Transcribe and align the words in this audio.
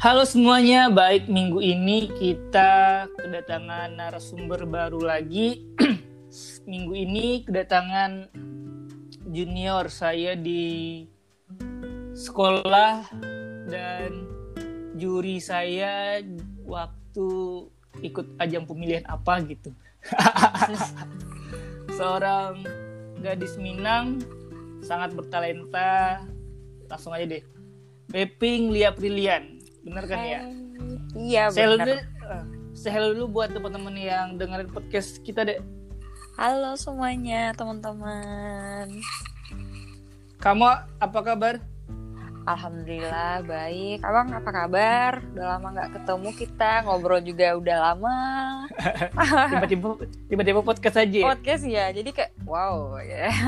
Halo 0.00 0.24
semuanya, 0.24 0.88
baik 0.88 1.28
minggu 1.28 1.60
ini 1.60 2.08
kita 2.08 3.04
kedatangan 3.20 4.00
narasumber 4.00 4.64
baru 4.64 4.96
lagi. 4.96 5.68
minggu 6.72 6.96
ini 6.96 7.44
kedatangan 7.44 8.32
junior 9.28 9.92
saya 9.92 10.40
di 10.40 11.04
sekolah 12.16 13.12
dan 13.68 14.24
juri 14.96 15.36
saya 15.36 16.24
waktu 16.64 17.28
ikut 18.00 18.40
ajang 18.40 18.64
pemilihan 18.64 19.04
apa 19.04 19.44
gitu. 19.44 19.68
Seorang 22.00 22.64
gadis 23.20 23.60
Minang 23.60 24.16
sangat 24.80 25.12
bertalenta. 25.12 26.24
Langsung 26.88 27.12
aja 27.12 27.36
deh. 27.36 27.44
Beping 28.08 28.72
Lia 28.72 28.96
Prilian. 28.96 29.59
Bener 29.80 30.04
kan 30.04 30.18
ya? 30.20 30.40
Iya 31.16 31.42
Saya 31.52 31.66
eh, 31.88 32.04
saya 32.76 32.98
dulu 33.12 33.40
buat 33.40 33.52
teman-teman 33.52 33.96
yang 33.96 34.36
dengerin 34.36 34.68
podcast 34.68 35.24
kita 35.24 35.44
deh. 35.44 35.60
Halo 36.36 36.76
semuanya 36.76 37.52
teman-teman. 37.56 39.00
Kamu 40.40 40.64
apa 41.00 41.20
kabar? 41.20 41.60
Alhamdulillah 42.48 43.44
baik. 43.44 44.00
Abang 44.00 44.32
apa 44.32 44.50
kabar? 44.52 45.12
Udah 45.36 45.56
lama 45.56 45.68
nggak 45.76 45.90
ketemu 46.00 46.28
kita 46.36 46.70
ngobrol 46.84 47.20
juga 47.20 47.52
udah 47.56 47.76
lama. 47.92 48.18
Tiba-tiba 49.52 49.88
tiba-tiba 50.28 50.60
podcast 50.64 50.96
aja. 51.00 51.18
ya? 51.20 51.26
Podcast 51.28 51.64
ya. 51.68 51.84
Jadi 51.92 52.10
kayak 52.12 52.32
wow 52.44 53.00
ya. 53.00 53.28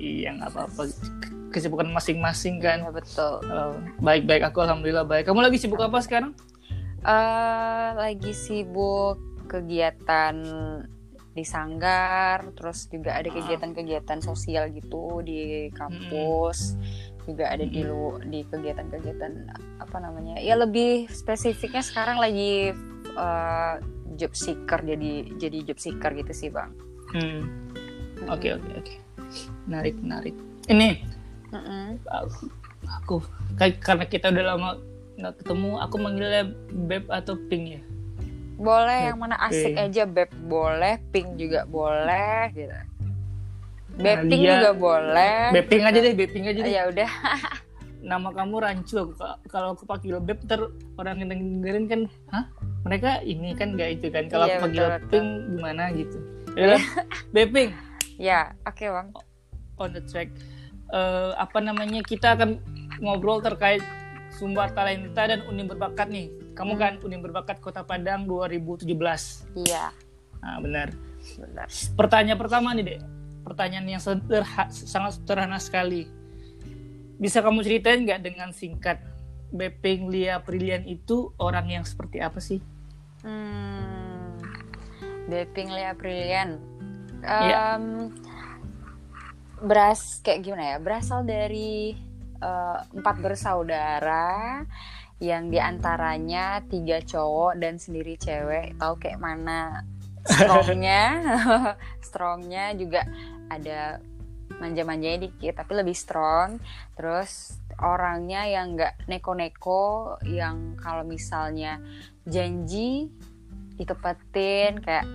Iya 0.00 0.32
nggak 0.32 0.56
apa-apa. 0.56 1.19
Kesibukan 1.50 1.90
masing-masing 1.90 2.62
kan. 2.62 2.86
Iya, 2.86 2.92
betul. 2.94 3.42
Baik-baik 3.98 4.42
aku 4.46 4.62
alhamdulillah 4.62 5.04
baik. 5.04 5.26
Kamu 5.26 5.42
lagi 5.42 5.58
sibuk 5.58 5.80
apa 5.80 5.98
sekarang? 6.00 6.32
eh 7.00 7.90
lagi 7.96 8.36
sibuk 8.36 9.16
kegiatan 9.48 10.36
di 11.30 11.44
sanggar, 11.48 12.44
terus 12.52 12.92
juga 12.92 13.16
ada 13.16 13.24
Ah. 13.24 13.40
kegiatan-kegiatan 13.40 14.20
sosial 14.20 14.68
gitu 14.68 15.24
di 15.24 15.72
kampus, 15.72 16.76
juga 17.24 17.48
ada 17.48 17.64
di 17.64 17.80
lu 17.80 18.20
di 18.20 18.44
kegiatan-kegiatan 18.44 19.32
apa 19.80 19.96
namanya? 19.96 20.36
Ya 20.44 20.60
lebih 20.60 21.08
spesifiknya 21.08 21.80
sekarang 21.80 22.20
lagi 22.20 22.76
eh, 23.10 23.74
job 24.14 24.36
seeker 24.36 24.84
jadi 24.84 25.12
jadi 25.40 25.58
job 25.72 25.80
seeker 25.80 26.12
gitu 26.12 26.32
sih 26.36 26.52
bang. 26.52 26.68
Hmm. 27.16 27.48
Oke 28.28 28.52
oke 28.52 28.70
oke. 28.76 28.94
Menarik 29.64 29.96
menarik. 29.96 30.36
Ini 30.68 31.00
Mm-mm. 31.50 31.98
aku, 32.06 32.44
aku 32.84 33.14
kayak- 33.54 33.80
karena 33.80 34.04
kita 34.04 34.26
udah 34.28 34.44
lama 34.46 34.70
nggak 35.14 35.34
ketemu, 35.36 35.70
aku 35.76 35.94
manggilnya 35.96 36.44
Beb 36.70 37.04
atau 37.06 37.34
Pink 37.46 37.64
ya. 37.70 37.82
Boleh 38.56 39.08
yang 39.08 39.18
mana 39.18 39.40
asik 39.40 39.72
aja 39.72 40.04
beb 40.04 40.28
boleh, 40.38 41.00
pink 41.08 41.34
juga 41.34 41.64
boleh 41.64 42.52
gitu. 42.52 42.76
Beping 43.96 44.28
Nadia- 44.38 44.52
juga 44.54 44.70
boleh. 44.72 45.40
Beping 45.50 45.82
aja 45.82 45.98
deh, 45.98 46.12
Beping 46.14 46.44
aja 46.44 46.60
deh. 46.60 46.68
Ya 46.70 46.82
udah. 46.86 47.08
nama 48.02 48.28
kamu 48.30 48.54
rancu 48.58 48.96
aku 48.98 49.12
Ka- 49.14 49.36
kalau 49.46 49.72
aku 49.72 49.84
panggil 49.84 50.16
beb 50.18 50.40
ter 50.42 50.56
orang 50.96 51.20
yang 51.20 51.28
dengerin 51.30 51.84
kan 51.84 52.00
hah 52.28 52.48
mereka 52.80 53.20
ini 53.20 53.52
kan 53.52 53.76
nggak 53.76 54.00
itu 54.00 54.08
kan 54.08 54.24
kalau 54.24 54.44
Iya, 54.44 54.56
aku 54.56 54.62
panggil 54.64 54.80
betul, 54.80 54.96
betul. 54.96 55.10
ping 55.10 55.26
gimana 55.50 55.82
gitu 55.92 56.16
ya 56.56 56.80
beping 57.36 57.70
Ya, 58.16 58.56
oke 58.62 58.80
bang. 58.82 59.08
on 59.76 59.88
the 59.90 60.00
track 60.02 60.32
Eh, 60.90 61.32
apa 61.34 61.58
namanya 61.58 62.02
kita 62.02 62.34
akan 62.34 62.58
ngobrol 62.98 63.38
terkait 63.38 63.78
sumber 64.32 64.70
talenta 64.70 65.22
dan 65.22 65.46
unim 65.46 65.64
berbakat 65.64 66.10
nih. 66.10 66.30
Kamu 66.52 66.74
Hmm. 66.74 66.80
kan 66.80 66.92
unim 67.02 67.20
berbakat 67.20 67.58
Kota 67.58 67.82
Padang 67.82 68.26
2017 68.26 69.46
Iya, 69.54 69.94
nah 70.38 70.58
benar. 70.58 70.90
Benar. 71.36 71.68
pertanyaan 71.94 72.36
pertama 72.36 72.74
nih 72.74 72.84
dek. 72.84 73.00
Pertanyaan 73.40 73.86
yang 73.88 74.02
sederha- 74.02 74.68
sangat 74.68 75.16
sederhana 75.16 75.56
sekali. 75.56 76.10
Bisa 77.16 77.38
kamu 77.38 77.60
ceritain 77.60 78.02
nggak 78.02 78.20
dengan 78.20 78.50
singkat? 78.50 78.98
Beping 79.50 80.08
Lia 80.08 80.38
Prilian 80.38 80.86
itu 80.86 81.34
orang 81.36 81.66
yang 81.66 81.84
seperti 81.84 82.18
apa 82.18 82.38
sih? 82.38 82.62
Hmm, 83.20 84.38
Beping 85.26 85.68
Lea 85.68 85.92
Brilian. 85.92 86.56
Iya. 87.20 87.76
Em, 87.76 88.14
beras 89.60 90.20
kayak 90.24 90.40
gimana 90.44 90.64
ya? 90.74 90.78
Berasal 90.80 91.24
dari 91.24 91.94
eh, 92.40 92.78
empat 92.96 93.16
bersaudara 93.20 94.64
yang 95.20 95.52
di 95.52 95.60
antaranya 95.60 96.64
tiga 96.64 97.04
cowok 97.04 97.60
dan 97.60 97.76
sendiri 97.76 98.16
cewek. 98.16 98.76
Tahu 98.80 98.94
kayak 98.96 99.20
mana 99.20 99.84
strongnya? 100.24 101.02
strongnya 102.08 102.72
juga 102.74 103.04
ada 103.50 104.00
manja-manjanya 104.60 105.30
dikit 105.30 105.56
tapi 105.56 105.72
lebih 105.78 105.96
strong 105.96 106.60
terus 106.98 107.56
orangnya 107.80 108.44
yang 108.44 108.76
nggak 108.76 109.08
neko-neko 109.08 110.18
yang 110.28 110.76
kalau 110.76 111.06
misalnya 111.06 111.80
janji 112.28 113.08
ditepatin 113.80 114.84
kayak 114.84 115.06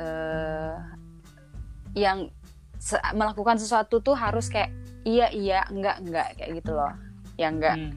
eh 0.00 0.74
yang 1.94 2.32
se- 2.84 3.00
melakukan 3.16 3.56
sesuatu 3.56 3.98
tuh 3.98 4.12
harus 4.12 4.52
kayak 4.52 4.68
iya 5.02 5.32
iya 5.32 5.64
enggak 5.66 6.04
enggak 6.04 6.28
kayak 6.36 6.60
gitu 6.60 6.76
loh. 6.76 6.92
Yang 7.40 7.52
enggak 7.56 7.76
Hmm. 7.80 7.92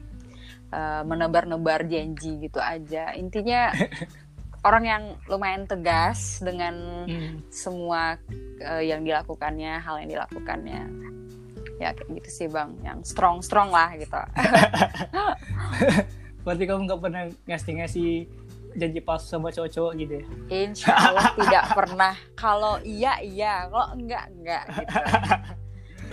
eh, 0.68 1.02
menebar-nebar 1.04 1.80
janji 1.84 2.40
gitu 2.40 2.56
aja. 2.56 3.12
Intinya 3.12 3.68
orang 4.68 4.84
yang 4.84 5.02
lumayan 5.28 5.64
tegas 5.64 6.40
dengan 6.40 7.04
Hmm. 7.04 7.44
semua 7.52 8.16
eh, 8.58 8.88
yang 8.88 9.04
dilakukannya 9.04 9.76
hal 9.76 10.00
yang 10.00 10.10
dilakukannya. 10.10 10.82
Ya 11.78 11.92
kayak 11.92 12.10
gitu 12.18 12.28
sih 12.28 12.48
bang. 12.48 12.72
Yang 12.80 13.12
strong 13.12 13.38
strong 13.38 13.68
lah 13.68 13.92
gitu. 13.94 14.16
Berarti 16.42 16.64
kamu 16.64 16.80
nggak 16.88 17.00
pernah 17.00 17.22
ngasih-ngasih 17.44 18.10
janji 18.76 19.00
palsu 19.00 19.26
sama 19.30 19.48
cowok-cowok 19.54 19.92
gitu 19.96 20.12
ya? 20.20 20.24
Insya 20.52 20.92
Allah 20.92 21.32
tidak 21.38 21.64
pernah. 21.72 22.14
Kalau 22.36 22.74
iya 22.84 23.16
iya. 23.22 23.68
Kalau 23.70 23.88
enggak 23.94 24.24
enggak 24.34 24.62
gitu. 24.74 24.92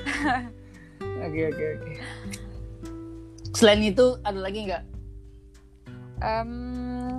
Oke 1.16 1.48
oke 1.48 1.64
oke. 1.80 1.94
Selain 3.56 3.82
itu 3.82 4.20
ada 4.22 4.40
lagi 4.40 4.68
nggak? 4.68 4.84
Em, 6.20 6.52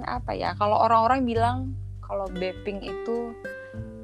apa 0.05 0.37
ya? 0.37 0.53
Kalau 0.57 0.77
orang-orang 0.85 1.25
bilang 1.25 1.57
kalau 2.05 2.29
Beping 2.29 2.85
itu 2.85 3.33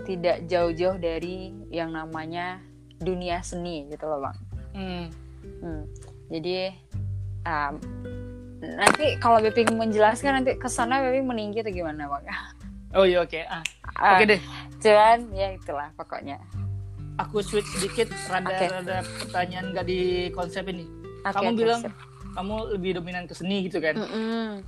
tidak 0.09 0.49
jauh-jauh 0.51 0.99
dari 0.99 1.55
yang 1.71 1.95
namanya 1.95 2.59
dunia 2.99 3.45
seni 3.45 3.87
gitu 3.93 4.09
loh 4.09 4.21
bang. 4.25 4.37
Hmm. 4.73 5.07
Hmm, 5.63 5.83
jadi 6.31 6.75
um, 7.47 7.75
nanti 8.63 9.19
kalau 9.19 9.39
Beping 9.39 9.69
menjelaskan 9.73 10.39
nanti 10.39 10.55
ke 10.55 10.67
sana 10.67 11.03
Beping 11.03 11.27
meninggi 11.27 11.61
atau 11.61 11.73
gimana 11.73 12.07
bang? 12.07 12.25
oh 12.93 13.03
iya 13.03 13.21
oke 13.21 13.41
ah 13.45 13.63
Ah, 13.95 14.17
oke 14.17 14.25
deh 14.27 14.41
Cuman 14.79 15.31
ya 15.31 15.53
itulah 15.53 15.91
pokoknya. 15.93 16.39
aku 17.15 17.39
switch 17.39 17.69
sedikit 17.73 18.09
rada 18.27 18.51
Oke. 18.51 18.67
rada 18.67 18.97
pertanyaan 19.21 19.71
nggak 19.71 19.85
di 19.85 20.01
konsep 20.31 20.65
ini 20.67 20.87
Oke, 21.23 21.35
kamu 21.35 21.51
bilang 21.55 21.81
sip. 21.81 21.93
kamu 22.33 22.55
lebih 22.73 22.91
dominan 22.97 23.25
ke 23.25 23.35
seni 23.35 23.67
gitu 23.67 23.79
kan 23.79 23.95
Mm-mm. 23.95 24.65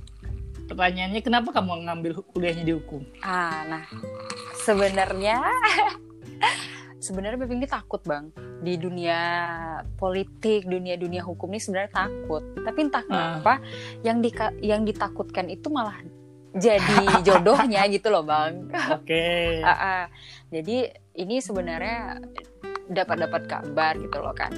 pertanyaannya 0.65 1.19
kenapa 1.19 1.49
kamu 1.51 1.83
ngambil 1.83 2.11
kuliahnya 2.27 2.63
di 2.63 2.73
hukum 2.73 3.01
Ah, 3.19 3.65
nah 3.65 3.83
sebenarnya 4.57 5.41
sebenarnya 7.05 7.37
Beping 7.37 7.61
ini 7.61 7.69
takut 7.69 8.01
bang 8.01 8.33
di 8.65 8.81
dunia 8.81 9.19
politik, 9.93 10.65
dunia 10.65 10.97
dunia 10.97 11.21
hukum 11.21 11.53
ini 11.53 11.61
sebenarnya 11.61 11.93
takut. 11.93 12.41
Tapi 12.57 12.79
entah 12.81 13.05
kenapa 13.05 13.61
yang 14.01 14.25
di 14.25 14.33
yang 14.65 14.81
ditakutkan 14.81 15.45
itu 15.53 15.69
malah 15.69 16.01
jadi 16.57 16.97
jodohnya 17.27 17.85
gitu 17.93 18.09
loh 18.09 18.25
bang. 18.25 18.65
oke 18.89 19.25
Ah, 19.69 19.77
ah. 19.77 20.03
Jadi 20.49 20.89
ini 21.21 21.37
sebenarnya 21.37 22.17
dapat 22.89 23.17
dapat 23.29 23.41
kabar 23.45 23.93
gitu 24.01 24.17
loh 24.17 24.33
kan. 24.33 24.49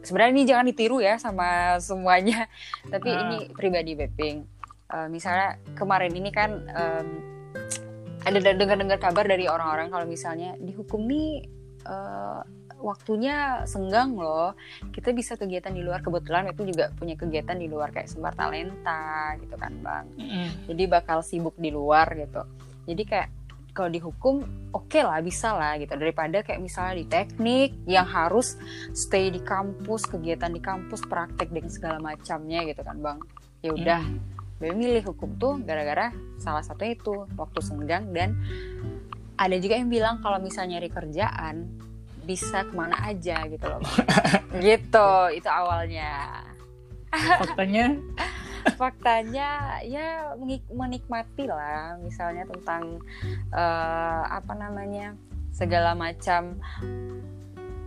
Sebenarnya 0.00 0.32
ini 0.32 0.44
jangan 0.48 0.64
ditiru 0.64 1.04
ya 1.04 1.20
sama 1.20 1.76
semuanya. 1.76 2.48
Tapi 2.92 3.08
Ah. 3.12 3.20
ini 3.28 3.38
pribadi 3.52 3.92
Beping. 3.92 4.36
Eh, 4.90 5.06
misalnya 5.12 5.60
kemarin 5.76 6.10
ini 6.16 6.32
kan 6.32 6.50
em, 6.66 7.08
ada 8.20 8.36
dengar-dengar 8.52 8.98
kabar 9.00 9.24
dari 9.24 9.46
orang-orang 9.46 9.88
kalau 9.88 10.04
misalnya 10.04 10.56
dihukum 10.58 11.04
nih 11.06 11.59
eh, 11.84 12.40
waktunya 12.80 13.64
senggang 13.68 14.16
loh. 14.16 14.56
Kita 14.88 15.12
bisa 15.12 15.36
kegiatan 15.36 15.72
di 15.72 15.84
luar 15.84 16.00
kebetulan 16.00 16.48
itu 16.48 16.64
juga 16.68 16.92
punya 16.96 17.14
kegiatan 17.16 17.56
di 17.56 17.68
luar 17.68 17.92
kayak 17.92 18.08
sembar 18.08 18.34
talenta 18.34 19.36
gitu 19.38 19.56
kan 19.56 19.72
bang 19.80 20.04
Mm-mm. 20.18 20.46
jadi 20.66 20.82
bakal 20.90 21.22
sibuk 21.22 21.54
di 21.56 21.70
luar 21.70 22.06
gitu 22.16 22.42
jadi 22.84 23.02
kayak 23.06 23.28
kalau 23.70 23.90
dihukum 23.92 24.42
oke 24.74 24.98
lah 24.98 25.22
bisa 25.22 25.54
lah 25.54 25.78
gitu 25.78 25.94
daripada 25.94 26.42
kayak 26.42 26.58
misalnya 26.58 26.94
di 26.98 27.06
teknik 27.06 27.70
yang 27.86 28.04
harus 28.04 28.58
stay 28.92 29.30
di 29.30 29.38
kampus 29.40 30.10
kegiatan 30.10 30.50
di 30.50 30.58
kampus 30.58 31.06
praktek 31.06 31.54
dengan 31.54 31.70
segala 31.70 31.98
macamnya 32.02 32.66
gitu 32.66 32.82
kan 32.82 32.98
bang 32.98 33.18
ya 33.62 33.70
udah 33.72 34.02
Mm. 34.60 34.76
Milih 34.76 35.16
hukum 35.16 35.40
tuh 35.40 35.56
gara-gara 35.64 36.12
salah 36.36 36.60
satu 36.60 36.84
itu 36.84 37.24
waktu 37.32 37.64
senggang 37.64 38.12
dan 38.12 38.36
ada 39.40 39.56
juga 39.56 39.80
yang 39.80 39.88
bilang 39.88 40.20
kalau 40.20 40.36
misalnya 40.36 40.76
nyari 40.76 40.92
kerjaan 40.92 41.64
bisa 42.28 42.68
ke 42.68 42.72
mana 42.76 43.00
aja 43.08 43.48
gitu 43.48 43.64
loh. 43.64 43.80
Gitu 44.60 45.10
itu 45.32 45.48
awalnya. 45.48 46.44
Faktanya? 47.10 47.96
Faktanya 48.80 49.80
ya 49.88 50.36
menikmati 50.68 51.48
lah 51.48 51.96
misalnya 52.04 52.44
tentang 52.44 53.00
uh, 53.56 54.22
apa 54.28 54.52
namanya 54.52 55.16
segala 55.48 55.96
macam 55.96 56.60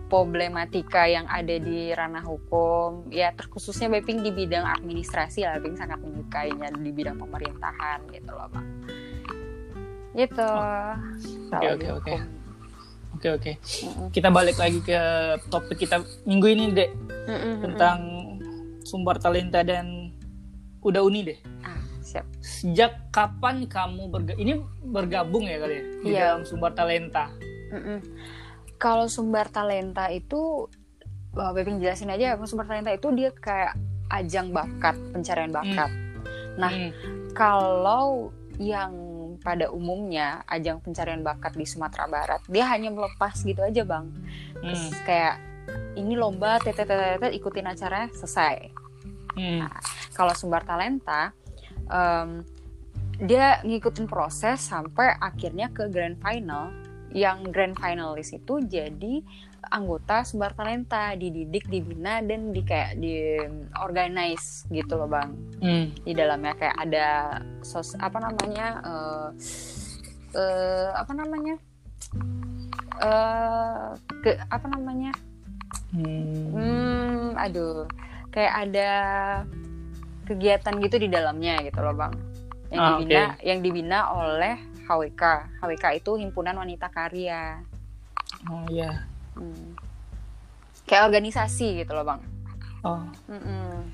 problematika 0.10 1.06
yang 1.06 1.30
ada 1.30 1.62
di 1.62 1.94
ranah 1.94 2.26
hukum. 2.26 3.14
Ya 3.14 3.30
terkhususnya 3.38 3.94
Beping 3.94 4.26
di 4.26 4.34
bidang 4.34 4.66
administrasi 4.66 5.46
lah 5.46 5.62
Beping 5.62 5.78
sangat 5.78 6.02
menyukainya 6.02 6.74
di 6.74 6.90
bidang 6.90 7.22
pemerintahan 7.22 8.10
gitu 8.10 8.34
loh 8.34 8.50
bang 8.50 8.68
gitu. 10.14 10.50
Oke 11.54 11.68
oke 11.74 11.88
oke. 12.02 12.14
oke 13.18 13.28
oke. 13.38 13.52
Kita 14.14 14.30
balik 14.30 14.58
lagi 14.58 14.80
ke 14.82 15.00
topik 15.50 15.82
kita 15.84 16.02
minggu 16.26 16.48
ini 16.50 16.66
deh 16.74 16.90
mm 17.30 17.38
-mm, 17.38 17.56
tentang 17.70 18.00
sumber 18.84 19.18
talenta 19.18 19.64
dan 19.64 20.12
udah 20.84 21.00
uni 21.00 21.24
deh 21.24 21.40
ah, 21.64 21.80
siap. 22.04 22.28
Sejak 22.44 23.10
kapan 23.16 23.66
kamu 23.66 24.12
berga 24.12 24.34
ini 24.36 24.60
bergabung 24.84 25.48
ya 25.48 25.58
kali 25.64 25.76
ya? 25.76 25.84
Di 25.84 26.10
yeah. 26.12 26.20
dalam 26.36 26.42
sumber 26.44 26.72
talenta. 26.76 27.32
Mm 27.72 27.82
-mm 27.82 28.00
kalau 28.84 29.08
sumber 29.08 29.48
talenta 29.48 30.12
itu 30.12 30.68
Wah, 31.34 31.50
Bebing 31.50 31.82
jelasin 31.82 32.14
aja. 32.14 32.38
Sumber 32.46 32.70
talenta 32.70 32.94
itu 32.94 33.10
dia 33.10 33.34
kayak 33.34 33.74
ajang 34.14 34.54
bakat 34.54 34.94
pencarian 35.16 35.50
bakat. 35.50 35.90
Hmm. 35.90 36.02
nah 36.54 36.70
hmm. 36.70 36.94
kalau 37.34 38.30
yang 38.62 38.94
pada 39.44 39.70
umumnya 39.70 40.42
ajang 40.48 40.80
pencarian 40.80 41.22
bakat 41.22 41.54
di 41.54 41.68
Sumatera 41.68 42.08
Barat 42.08 42.42
dia 42.48 42.66
hanya 42.72 42.90
melepas 42.90 43.44
gitu 43.44 43.60
aja 43.60 43.84
bang 43.84 44.08
Terus 44.64 44.84
hmm. 44.90 45.04
kayak 45.04 45.36
ini 46.00 46.16
lomba 46.16 46.58
tetetetet 46.64 47.36
ikutin 47.36 47.68
acaranya 47.70 48.10
selesai 48.16 48.72
hmm. 49.36 49.60
nah, 49.68 49.78
kalau 50.16 50.34
sumber 50.34 50.64
talenta 50.64 51.36
um, 51.92 52.42
dia 53.22 53.62
ngikutin 53.62 54.10
proses 54.10 54.64
sampai 54.64 55.14
akhirnya 55.22 55.70
ke 55.70 55.86
grand 55.92 56.18
final 56.18 56.74
yang 57.14 57.46
grand 57.54 57.78
finalis 57.78 58.34
itu 58.34 58.58
jadi 58.66 59.22
anggota 59.72 60.26
sebar 60.28 60.52
talenta 60.58 61.16
dididik 61.16 61.70
dibina 61.72 62.20
dan 62.20 62.52
di 62.52 62.62
kayak 62.64 63.00
di 63.00 63.40
organize 63.80 64.68
gitu 64.74 65.00
loh 65.00 65.08
bang 65.08 65.32
hmm. 65.62 65.86
di 66.04 66.14
dalamnya 66.16 66.54
kayak 66.58 66.78
ada 66.80 67.08
sos 67.64 67.96
apa 68.00 68.20
namanya 68.20 68.68
uh, 68.84 69.28
uh, 70.36 70.90
apa 70.98 71.12
namanya 71.16 71.56
uh, 73.00 73.96
ke 74.24 74.36
apa 74.52 74.68
namanya 74.68 75.12
hmm. 75.94 76.52
hmm 76.52 77.26
aduh 77.40 77.88
kayak 78.34 78.70
ada 78.70 78.92
kegiatan 80.28 80.80
gitu 80.80 80.96
di 80.98 81.08
dalamnya 81.12 81.62
gitu 81.64 81.80
loh 81.80 81.96
bang 81.96 82.14
yang 82.74 82.82
ah, 82.82 82.90
dibina 82.98 83.22
okay. 83.38 83.46
yang 83.46 83.60
dibina 83.62 84.00
oleh 84.18 84.56
HWK. 84.84 85.24
HWK 85.64 85.86
itu 86.04 86.12
himpunan 86.20 86.58
wanita 86.60 86.92
karya. 86.92 87.64
Oh 88.52 88.68
iya. 88.68 89.08
Hmm. 89.34 89.78
Kayak 90.84 91.14
organisasi 91.14 91.84
gitu 91.84 91.92
loh 91.96 92.06
bang. 92.06 92.22
Oh. 92.84 93.04
Mm-mm. 93.32 93.88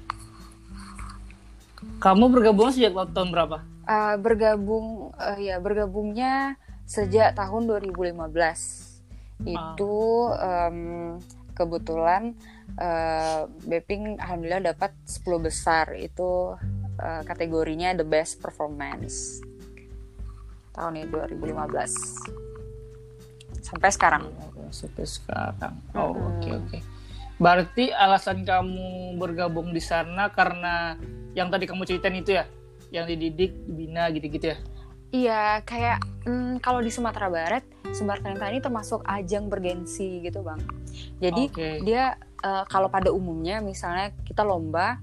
Kamu 2.02 2.26
bergabung 2.34 2.74
sejak 2.74 2.92
tahun 3.14 3.30
berapa? 3.32 3.64
Uh, 3.88 4.16
bergabung, 4.20 5.16
uh, 5.16 5.38
ya 5.40 5.62
bergabungnya 5.62 6.60
sejak 6.84 7.38
tahun 7.38 7.70
2015. 7.70 9.48
Itu 9.48 9.96
um, 10.36 10.80
kebetulan 11.60 12.36
uh, 12.80 13.48
Beping 13.68 14.16
alhamdulillah 14.16 14.74
dapat 14.76 14.96
10 15.04 15.44
besar 15.44 15.92
itu 16.00 16.56
uh, 17.00 17.22
kategorinya 17.28 17.96
the 18.00 18.08
best 18.08 18.40
performance 18.40 19.44
tahun 20.72 21.04
ini 21.04 21.12
2015 21.12 22.49
sampai 23.70 23.90
sekarang. 23.94 24.24
Sampai 24.74 25.06
sekarang. 25.06 25.74
Oh 25.94 26.14
oke 26.14 26.18
oke. 26.18 26.38
Okay, 26.42 26.54
okay. 26.58 26.82
berarti 27.40 27.86
alasan 27.94 28.44
kamu 28.44 29.16
bergabung 29.16 29.72
di 29.72 29.80
sana 29.80 30.28
karena 30.34 31.00
yang 31.38 31.48
tadi 31.54 31.70
kamu 31.70 31.86
ceritain 31.86 32.18
itu 32.18 32.36
ya? 32.36 32.46
Yang 32.90 33.06
dididik 33.16 33.52
dibina 33.70 34.10
gitu-gitu 34.10 34.54
ya? 34.54 34.58
Iya 35.10 35.44
kayak 35.66 35.98
hmm, 36.30 36.62
kalau 36.62 36.86
di 36.86 36.94
Sumatera 36.94 37.34
Barat 37.34 37.66
Sumbar 37.90 38.22
Talenta 38.22 38.46
ini 38.46 38.62
termasuk 38.62 39.02
ajang 39.10 39.50
bergensi 39.50 40.22
gitu 40.22 40.46
bang. 40.46 40.62
Jadi 41.18 41.44
okay. 41.50 41.76
dia 41.82 42.14
uh, 42.46 42.62
kalau 42.70 42.94
pada 42.94 43.10
umumnya 43.10 43.58
misalnya 43.58 44.14
kita 44.22 44.46
lomba 44.46 45.02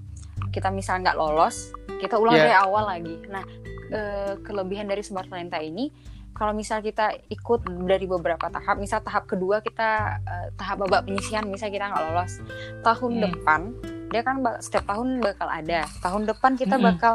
kita 0.55 0.71
misalnya 0.71 1.11
nggak 1.11 1.19
lolos 1.19 1.75
kita 1.99 2.15
ulang 2.15 2.39
yeah. 2.39 2.43
dari 2.47 2.55
awal 2.55 2.83
lagi. 2.87 3.15
Nah 3.27 3.43
uh, 3.91 4.33
kelebihan 4.47 4.87
dari 4.87 5.03
Smart 5.03 5.27
Talenta 5.27 5.59
ini 5.59 5.91
kalau 6.37 6.53
misal 6.53 6.85
kita 6.85 7.17
ikut 7.33 7.65
dari 7.89 8.05
beberapa 8.05 8.45
tahap, 8.53 8.77
misal 8.77 9.01
tahap 9.01 9.25
kedua 9.25 9.57
kita 9.65 10.21
uh, 10.21 10.47
tahap 10.53 10.85
babak 10.85 11.09
penyisian, 11.09 11.49
misal 11.49 11.73
kita 11.73 11.89
nggak 11.89 12.03
lolos, 12.13 12.37
tahun 12.85 13.11
hmm. 13.17 13.23
depan 13.25 13.61
dia 14.07 14.21
kan 14.23 14.39
setiap 14.61 14.85
tahun 14.87 15.19
bakal 15.19 15.49
ada. 15.49 15.89
Tahun 15.99 16.23
depan 16.29 16.53
kita 16.55 16.77
hmm. 16.77 16.85
bakal 16.85 17.13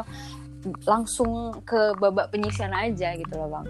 langsung 0.83 1.63
ke 1.63 1.95
babak 1.97 2.35
penyisian 2.35 2.75
aja 2.75 3.15
gitu 3.15 3.33
loh 3.35 3.59
bang, 3.59 3.65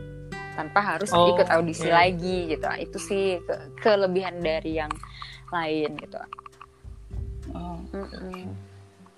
tanpa 0.58 0.80
harus 0.82 1.14
oh, 1.14 1.38
ikut 1.38 1.48
audisi 1.54 1.86
okay. 1.86 1.94
lagi 1.94 2.38
gitu. 2.50 2.66
Itu 2.74 2.98
sih 2.98 3.38
ke 3.46 3.78
kelebihan 3.78 4.42
dari 4.42 4.82
yang 4.82 4.92
lain 5.54 5.94
gitu. 6.02 6.18
Oh, 7.54 7.78
mm 7.94 8.08
-mm. 8.10 8.73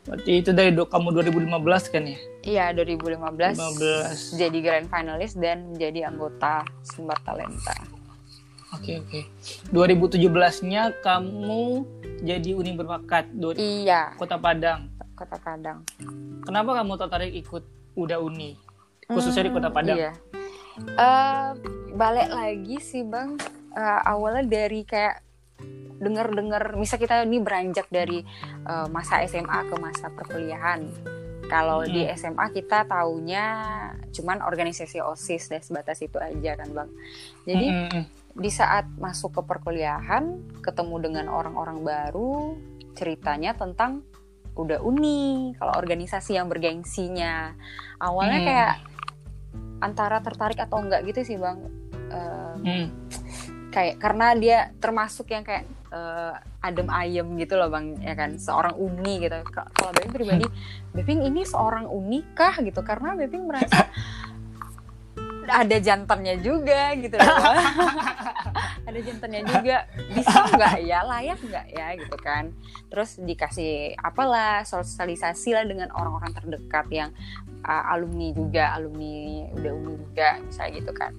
Berarti 0.06 0.31
itu 0.38 0.54
dari 0.54 0.69
do 0.69 0.86
kamu 0.86 1.18
2015 1.34 1.90
kan 1.90 2.04
ya? 2.06 2.19
Iya, 2.46 2.66
2015. 2.78 3.57
15. 3.57 4.38
Jadi 4.38 4.57
grand 4.62 4.86
finalis 4.86 5.34
dan 5.34 5.74
menjadi 5.74 6.13
anggota 6.13 6.62
Sumber 6.86 7.18
Talenta. 7.25 7.74
Oke, 8.78 9.02
oke. 9.02 9.22
2017-nya 9.74 11.02
kamu 11.02 11.66
jadi 12.21 12.50
uni 12.54 12.78
berbakat 12.78 13.33
di 13.33 13.90
iya. 13.90 14.14
Kota 14.14 14.38
Padang. 14.38 14.94
Kota 15.18 15.42
Padang. 15.42 15.81
Kenapa 16.45 16.78
kamu 16.78 16.94
tertarik 17.02 17.33
ikut 17.33 17.64
Uda 17.97 18.21
Uni? 18.21 18.54
Khususnya 19.09 19.42
hmm, 19.42 19.50
di 19.50 19.56
Kota 19.57 19.69
Padang. 19.74 19.97
Iya. 19.97 20.12
Uh, 21.00 21.50
balik 21.97 22.30
lagi 22.30 22.78
sih, 22.78 23.02
Bang. 23.02 23.42
Uh, 23.74 24.00
awalnya 24.06 24.45
dari 24.45 24.85
kayak 24.85 25.24
dengar-dengar 25.95 26.76
misal 26.76 27.00
kita 27.00 27.24
ini 27.24 27.40
beranjak 27.40 27.88
dari 27.88 28.19
uh, 28.68 28.88
masa 28.92 29.24
SMA 29.24 29.71
ke 29.71 29.76
masa 29.80 30.12
perkuliahan 30.12 30.92
kalau 31.47 31.85
hmm. 31.85 31.92
di 31.94 32.02
SMA 32.18 32.45
kita 32.52 32.90
taunya 32.90 33.45
cuman 34.12 34.44
organisasi 34.44 35.00
OSIS 35.00 35.50
dan 35.50 35.62
sebatas 35.62 36.02
itu 36.02 36.18
aja 36.19 36.57
kan 36.59 36.69
bang 36.74 36.90
jadi 37.47 37.68
hmm. 37.71 38.04
di 38.35 38.52
saat 38.52 38.90
masuk 39.00 39.40
ke 39.40 39.42
perkuliahan 39.45 40.42
ketemu 40.59 40.95
dengan 41.00 41.26
orang-orang 41.31 41.80
baru 41.85 42.57
ceritanya 42.97 43.56
tentang 43.56 44.04
udah 44.56 44.80
uni 44.83 45.52
kalau 45.59 45.76
organisasi 45.76 46.40
yang 46.40 46.47
bergengsinya 46.47 47.56
awalnya 48.00 48.40
hmm. 48.40 48.47
kayak 48.47 48.76
antara 49.83 50.24
tertarik 50.24 50.59
atau 50.59 50.80
enggak 50.80 51.04
gitu 51.07 51.35
sih 51.35 51.38
bang 51.40 51.59
uh, 52.12 52.56
hmm. 52.64 52.88
Kayak 53.75 53.99
karena 53.99 54.31
dia 54.39 54.57
termasuk 54.79 55.27
yang 55.35 55.44
kayak 55.44 55.67
uh, 55.91 56.39
adem 56.63 56.87
ayem 56.87 57.27
gitu 57.35 57.59
loh 57.59 57.67
bang 57.67 57.99
ya 57.99 58.15
kan? 58.15 58.39
Seorang 58.39 58.79
uni 58.79 59.27
gitu. 59.27 59.35
Kalau 59.51 59.91
Bebing 59.91 60.13
pribadi 60.15 60.47
Bebing 60.95 61.27
ini 61.27 61.44
seorang 61.44 61.91
uni 61.91 62.23
kah 62.31 62.55
gitu? 62.63 62.79
Karena 62.87 63.19
Bebing 63.19 63.44
merasa 63.44 63.91
ada 65.45 65.77
jantannya 65.77 66.39
juga 66.39 66.95
gitu 66.95 67.19
loh. 67.19 67.35
Ada 68.85 69.01
jantannya 69.01 69.41
juga. 69.49 69.89
Bisa 70.13 70.45
nggak 70.45 70.77
ya? 70.85 71.01
Layak 71.09 71.41
nggak 71.41 71.67
ya? 71.73 71.87
Gitu 71.97 72.17
kan. 72.21 72.53
Terus 72.85 73.17
dikasih 73.17 73.97
apalah 73.97 74.61
sosialisasi 74.61 75.57
lah 75.57 75.65
dengan 75.65 75.89
orang-orang 75.89 76.29
terdekat 76.37 76.85
yang 76.94 77.09
uh, 77.65 77.83
alumni 77.91 78.29
juga 78.31 78.77
alumni 78.77 79.49
udah 79.57 79.71
uni 79.73 79.94
juga 79.97 80.29
misalnya 80.45 80.71
gitu 80.79 80.91
kan 80.94 81.11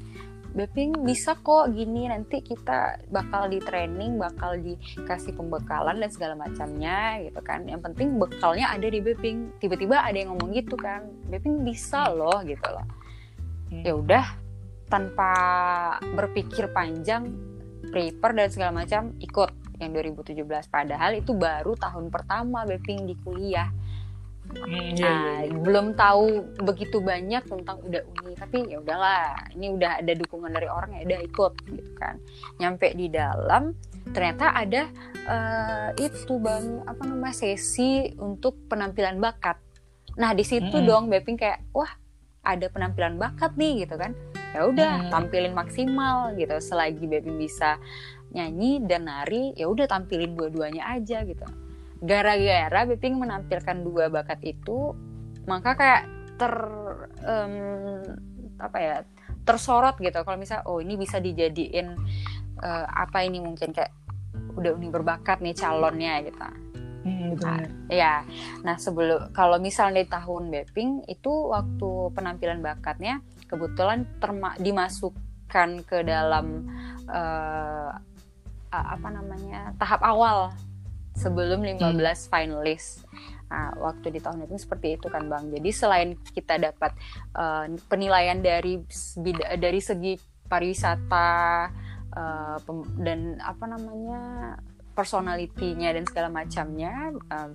Beping 0.56 1.04
bisa 1.04 1.36
kok 1.36 1.68
gini 1.76 2.08
nanti 2.08 2.40
kita 2.40 3.04
bakal 3.12 3.52
di 3.52 3.60
training 3.60 4.16
bakal 4.16 4.56
dikasih 4.56 5.36
pembekalan 5.36 6.00
dan 6.00 6.08
segala 6.08 6.32
macamnya 6.32 7.20
gitu 7.20 7.44
kan. 7.44 7.68
Yang 7.68 7.92
penting 7.92 8.16
bekalnya 8.16 8.72
ada 8.72 8.88
di 8.88 9.04
Beping. 9.04 9.60
Tiba-tiba 9.60 10.00
ada 10.00 10.16
yang 10.16 10.32
ngomong 10.32 10.56
gitu 10.56 10.80
kan. 10.80 11.04
Beping 11.28 11.60
bisa 11.60 12.08
loh 12.08 12.40
gitu 12.40 12.64
loh. 12.72 12.88
Hmm. 13.66 13.82
ya 13.82 13.98
udah 13.98 14.26
tanpa 14.86 15.32
berpikir 16.14 16.70
panjang 16.70 17.34
prepare 17.90 18.34
dan 18.38 18.48
segala 18.50 18.70
macam 18.70 19.10
ikut 19.18 19.50
yang 19.82 19.90
2017 19.92 20.46
padahal 20.70 21.18
itu 21.18 21.34
baru 21.34 21.74
tahun 21.74 22.08
pertama 22.08 22.62
Beping 22.62 23.04
di 23.04 23.18
kuliah 23.26 23.68
Hmm, 24.62 24.72
iya, 24.72 24.82
iya, 24.96 25.04
Nah, 25.04 25.38
iya. 25.44 25.52
belum 25.52 25.86
tahu 25.94 26.24
begitu 26.64 26.98
banyak 26.98 27.42
tentang 27.44 27.76
udah 27.82 28.02
uni, 28.16 28.32
tapi 28.34 28.64
ya 28.66 28.80
udahlah, 28.80 29.36
ini 29.52 29.70
udah 29.70 30.00
ada 30.00 30.12
dukungan 30.12 30.50
dari 30.50 30.66
orang 30.66 30.96
ya 30.96 31.04
udah 31.04 31.20
ikut 31.22 31.52
gitu 31.66 31.92
kan. 31.94 32.16
Nyampe 32.56 32.94
di 32.94 33.06
dalam 33.08 33.76
ternyata 34.10 34.54
ada 34.54 34.86
eh, 35.26 35.88
itu 35.98 36.38
bang 36.38 36.86
apa 36.86 37.02
namanya 37.02 37.34
sesi 37.34 38.14
untuk 38.16 38.70
penampilan 38.70 39.18
bakat. 39.18 39.58
Nah 40.16 40.32
di 40.32 40.46
situ 40.46 40.70
Mm-mm. 40.70 40.86
dong 40.86 41.04
Beping 41.10 41.36
kayak 41.36 41.60
wah 41.74 41.90
ada 42.46 42.70
penampilan 42.70 43.18
bakat 43.18 43.52
nih 43.58 43.84
gitu 43.84 43.98
kan. 43.98 44.14
Ya 44.54 44.64
udah 44.64 44.92
Mm. 45.04 45.10
tampilin 45.10 45.52
maksimal 45.52 46.32
gitu. 46.38 46.54
Selagi 46.62 47.04
Beping 47.04 47.36
bisa 47.36 47.76
nyanyi 48.30 48.80
dan 48.82 49.06
nari, 49.06 49.52
ya 49.54 49.66
udah 49.66 49.84
tampilin 49.84 50.32
dua-duanya 50.34 50.86
aja 50.86 51.22
gitu. 51.22 51.44
Gara-gara 52.02 52.80
Beping 52.84 53.16
menampilkan 53.16 53.80
dua 53.80 54.12
bakat 54.12 54.40
itu, 54.44 54.92
maka 55.48 55.72
kayak 55.78 56.02
ter 56.36 56.52
em, 57.24 57.54
apa 58.60 58.78
ya 58.78 58.96
tersorot 59.46 59.96
gitu. 60.00 60.20
Kalau 60.20 60.36
misal 60.36 60.60
oh 60.68 60.82
ini 60.82 61.00
bisa 61.00 61.16
dijadiin 61.22 61.88
eh, 62.60 62.86
apa 62.86 63.24
ini 63.24 63.40
mungkin 63.40 63.72
kayak 63.72 63.92
udah 64.56 64.72
uni 64.76 64.88
berbakat 64.88 65.40
nih 65.40 65.56
calonnya 65.56 66.20
gitu. 66.24 66.40
Hmm, 67.06 67.38
betul, 67.38 67.46
Nah. 67.46 67.62
Ya, 67.86 68.14
nah 68.66 68.74
sebelum 68.82 69.30
kalau 69.30 69.62
misalnya 69.62 70.02
di 70.02 70.10
tahun 70.10 70.50
Beping 70.50 71.06
itu 71.06 71.30
waktu 71.54 72.10
penampilan 72.12 72.58
bakatnya 72.58 73.22
kebetulan 73.46 74.02
terma, 74.18 74.58
dimasukkan 74.58 75.86
ke 75.86 76.02
dalam 76.02 76.66
a- 78.74 78.88
apa 78.98 79.08
namanya 79.08 79.70
tahap 79.78 80.02
awal 80.02 80.50
sebelum 81.16 81.64
15 81.64 82.28
finalis. 82.28 83.02
Nah, 83.46 83.72
waktu 83.78 84.12
di 84.12 84.20
tahun 84.20 84.44
itu 84.44 84.58
seperti 84.60 85.00
itu 85.00 85.06
kan 85.08 85.26
Bang. 85.30 85.48
Jadi 85.48 85.70
selain 85.72 86.14
kita 86.36 86.60
dapat 86.60 86.92
eh, 87.34 87.66
penilaian 87.88 88.38
dari 88.38 88.84
dari 89.56 89.80
segi 89.80 90.14
pariwisata 90.46 91.28
pem- 92.64 92.96
dan 93.02 93.36
apa 93.42 93.64
namanya 93.68 94.20
personalitinya 94.96 95.92
dan 95.92 96.04
segala 96.08 96.28
macamnya 96.32 97.12
eh, 97.12 97.50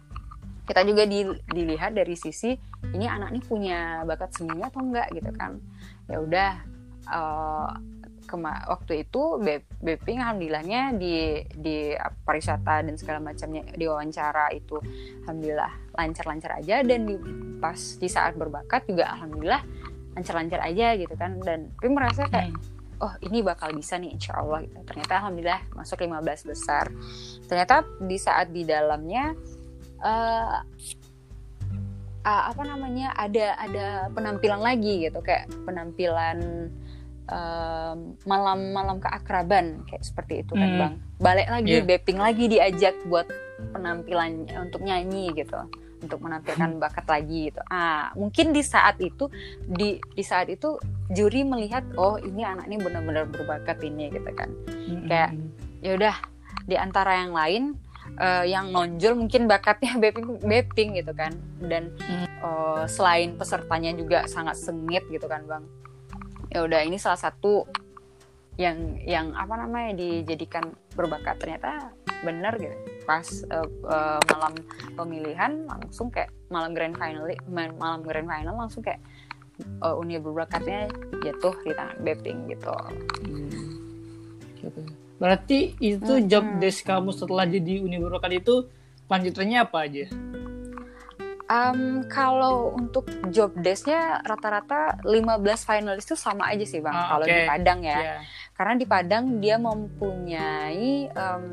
kita 0.70 0.86
juga 0.86 1.03
di- 1.10 1.41
dilihat 1.50 1.98
dari 1.98 2.13
sisi 2.13 2.53
ini 2.94 3.10
anak 3.10 3.34
ini 3.34 3.41
punya 3.41 4.06
bakat 4.06 4.38
seninya 4.38 4.70
atau 4.70 4.86
enggak 4.86 5.10
gitu 5.18 5.32
kan 5.34 5.58
ya 6.06 6.18
udah 6.22 6.51
eh, 7.10 7.70
kema- 8.32 8.64
waktu 8.66 9.04
itu 9.04 9.36
Be- 9.38 9.68
Beping 9.84 10.24
alhamdulillahnya 10.24 10.96
di 10.96 11.44
di 11.52 11.92
pariwisata 12.24 12.88
dan 12.88 12.96
segala 12.96 13.20
macamnya 13.20 13.68
di 13.76 13.84
wawancara 13.84 14.48
itu 14.56 14.80
alhamdulillah 15.28 15.92
lancar-lancar 15.92 16.64
aja 16.64 16.80
dan 16.82 17.04
di 17.04 17.16
pas 17.60 17.78
di 18.00 18.08
saat 18.08 18.40
berbakat 18.40 18.88
juga 18.88 19.12
alhamdulillah 19.12 19.62
lancar-lancar 20.16 20.64
aja 20.64 20.96
gitu 20.96 21.14
kan 21.14 21.36
dan 21.44 21.68
Beping 21.78 21.94
merasa 21.94 22.26
kayak 22.26 22.56
Hmm. 23.02 23.10
oh 23.10 23.14
ini 23.26 23.42
bakal 23.42 23.74
bisa 23.74 23.98
nih 23.98 24.14
insya 24.14 24.38
Allah 24.38 24.62
gitu. 24.62 24.78
ternyata 24.86 25.20
alhamdulillah 25.20 25.62
masuk 25.74 26.00
15 26.00 26.22
besar 26.48 26.86
ternyata 27.46 27.82
di 28.00 28.16
saat 28.16 28.54
di 28.54 28.62
dalamnya 28.62 29.34
eh 30.02 30.58
ah, 32.22 32.44
apa 32.54 32.62
namanya 32.62 33.14
ada 33.18 33.58
ada 33.58 33.86
penampilan 34.14 34.62
lagi 34.62 35.10
gitu 35.10 35.20
kayak 35.22 35.50
penampilan 35.66 36.70
em, 37.32 37.98
malam-malam 38.22 39.00
keakraban 39.00 39.82
kayak 39.86 40.04
seperti 40.04 40.44
itu 40.44 40.52
kan 40.52 40.68
Hmm. 40.68 40.78
bang. 40.78 40.94
Balik 41.18 41.48
lagi 41.50 41.72
Iya. 41.74 41.86
beping 41.86 42.20
lagi 42.20 42.46
diajak 42.46 42.96
buat 43.06 43.28
penampilan 43.70 44.32
untuk 44.60 44.82
nyanyi 44.82 45.32
gitu. 45.34 45.56
Untuk 46.02 46.18
menampilkan 46.18 46.76
bakat 46.76 47.06
lagi 47.06 47.48
gitu. 47.48 47.62
Ah 47.64 48.10
mungkin 48.14 48.52
di 48.52 48.60
saat 48.60 48.98
itu 49.00 49.30
di 49.62 49.96
di 50.12 50.22
saat 50.22 50.50
itu 50.50 50.82
juri 51.08 51.44
melihat 51.44 51.86
oh 51.96 52.18
ini 52.18 52.42
anak 52.42 52.66
ini 52.66 52.76
benar-benar 52.76 53.26
berbakat 53.28 53.80
ini 53.82 54.10
gitu 54.10 54.32
kan. 54.34 54.50
Hmm, 54.68 55.06
kayak- 55.06 55.32
hmm, 55.32 55.50
ya 55.80 55.92
udah 55.96 56.16
di 56.64 56.76
antara 56.76 57.16
yang 57.18 57.32
lain 57.32 57.64
eh, 58.14 58.44
yang 58.46 58.74
nonjol 58.74 59.14
mungkin 59.16 59.46
bakatnya 59.46 59.94
Beping 60.04 60.42
Beping 60.42 60.90
gitu 60.96 61.14
kan. 61.14 61.32
Dan 61.62 61.94
Hmm. 62.02 62.26
eh, 62.26 62.84
selain 62.88 63.38
pesertanya 63.38 63.94
juga 63.94 64.26
sangat 64.26 64.58
sengit 64.58 65.06
gitu 65.08 65.26
kan 65.26 65.46
bang 65.46 65.64
ya 66.51 66.67
udah 66.67 66.84
ini 66.84 67.00
salah 67.00 67.17
satu 67.17 67.65
yang 68.60 69.00
yang 69.08 69.31
apa 69.34 69.55
namanya 69.55 69.96
dijadikan 69.96 70.75
berbakat 70.93 71.39
ternyata 71.39 71.96
bener 72.22 72.53
gitu 72.60 72.77
pas 73.08 73.25
eh, 73.25 73.67
eh, 73.67 74.20
malam 74.36 74.53
pemilihan 74.93 75.65
langsung 75.65 76.12
kayak 76.12 76.29
malam 76.51 76.75
grand 76.75 76.93
final 77.00 77.25
malam 77.79 78.03
grand 78.03 78.27
final 78.27 78.53
langsung 78.53 78.84
kayak 78.84 79.00
eh, 79.63 79.96
uni 79.96 80.20
berbakatnya 80.20 80.91
jatuh 81.24 81.55
di 81.63 81.74
tangan 81.74 81.98
Beping 82.03 82.51
gitu 82.51 82.75
hmm. 83.25 83.72
Gitu. 84.62 84.81
Berarti 85.17 85.77
itu 85.77 86.13
Hmm, 86.17 86.25
job 86.29 86.46
desk 86.62 86.86
kamu 86.86 87.13
setelah 87.13 87.46
jadi 87.46 87.81
universal 87.81 88.34
itu 88.34 88.55
lanjutannya 89.10 89.58
apa 89.62 89.77
aja? 89.86 90.05
Um, 91.51 92.08
kalau 92.08 92.72
untuk 92.72 93.03
job 93.27 93.51
desk-nya 93.53 94.24
rata-rata 94.24 95.03
15 95.03 95.36
finalis 95.62 96.08
itu 96.08 96.15
sama 96.15 96.48
aja 96.48 96.63
sih 96.63 96.79
bang. 96.79 96.96
Ah, 96.96 97.08
kalau 97.12 97.25
oke. 97.27 97.34
di 97.34 97.43
Padang 97.43 97.79
ya, 97.84 97.98
Iya. 98.00 98.17
karena 98.55 98.74
di 98.74 98.86
Padang 98.88 99.24
dia 99.38 99.55
mempunyai 99.60 101.12
em, 101.12 101.43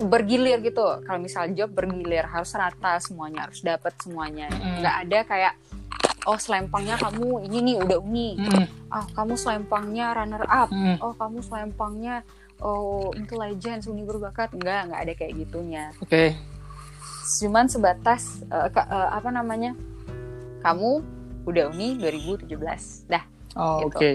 bergilir 0.00 0.64
gitu. 0.64 0.80
Kalau 1.04 1.20
misal 1.20 1.52
job 1.52 1.68
bergilir 1.70 2.24
harus 2.24 2.48
rata 2.52 2.96
semuanya, 2.98 3.44
harus 3.44 3.60
dapat 3.60 3.92
semuanya. 4.00 4.48
Nggak 4.48 4.96
ada 5.04 5.18
kayak 5.28 5.54
oh 6.24 6.36
selempangnya 6.36 6.96
kamu 6.96 7.44
ini 7.44 7.58
nih 7.62 7.76
udah 7.78 7.98
uni. 8.00 8.28
Hmm, 8.36 8.64
Ah 8.88 9.04
kamu 9.12 9.36
selempangnya 9.36 10.16
runner 10.16 10.44
up. 10.46 10.72
hmm. 10.72 11.04
Oh 11.04 11.12
kamu 11.12 11.44
selempangnya 11.44 12.24
oh 12.60 13.12
itu 13.12 13.36
legends 13.36 13.84
uni 13.84 14.04
berbakat. 14.04 14.56
Enggak, 14.56 14.88
nggak 14.88 15.00
ada 15.00 15.12
kayak 15.14 15.32
gitunya 15.36 15.84
Oke. 16.00 16.32
Cuman 17.32 17.66
sebatas 17.66 18.42
eh, 18.44 18.68
ka- 18.68 18.84
eh, 18.84 19.10
apa 19.12 19.28
namanya 19.28 19.76
kamu 20.60 21.00
udah 21.42 21.70
uni 21.70 21.96
2017 21.96 22.50
dah 23.06 23.24
Oh, 23.52 23.82
Gitu. 23.82 23.90
oke. 23.92 24.10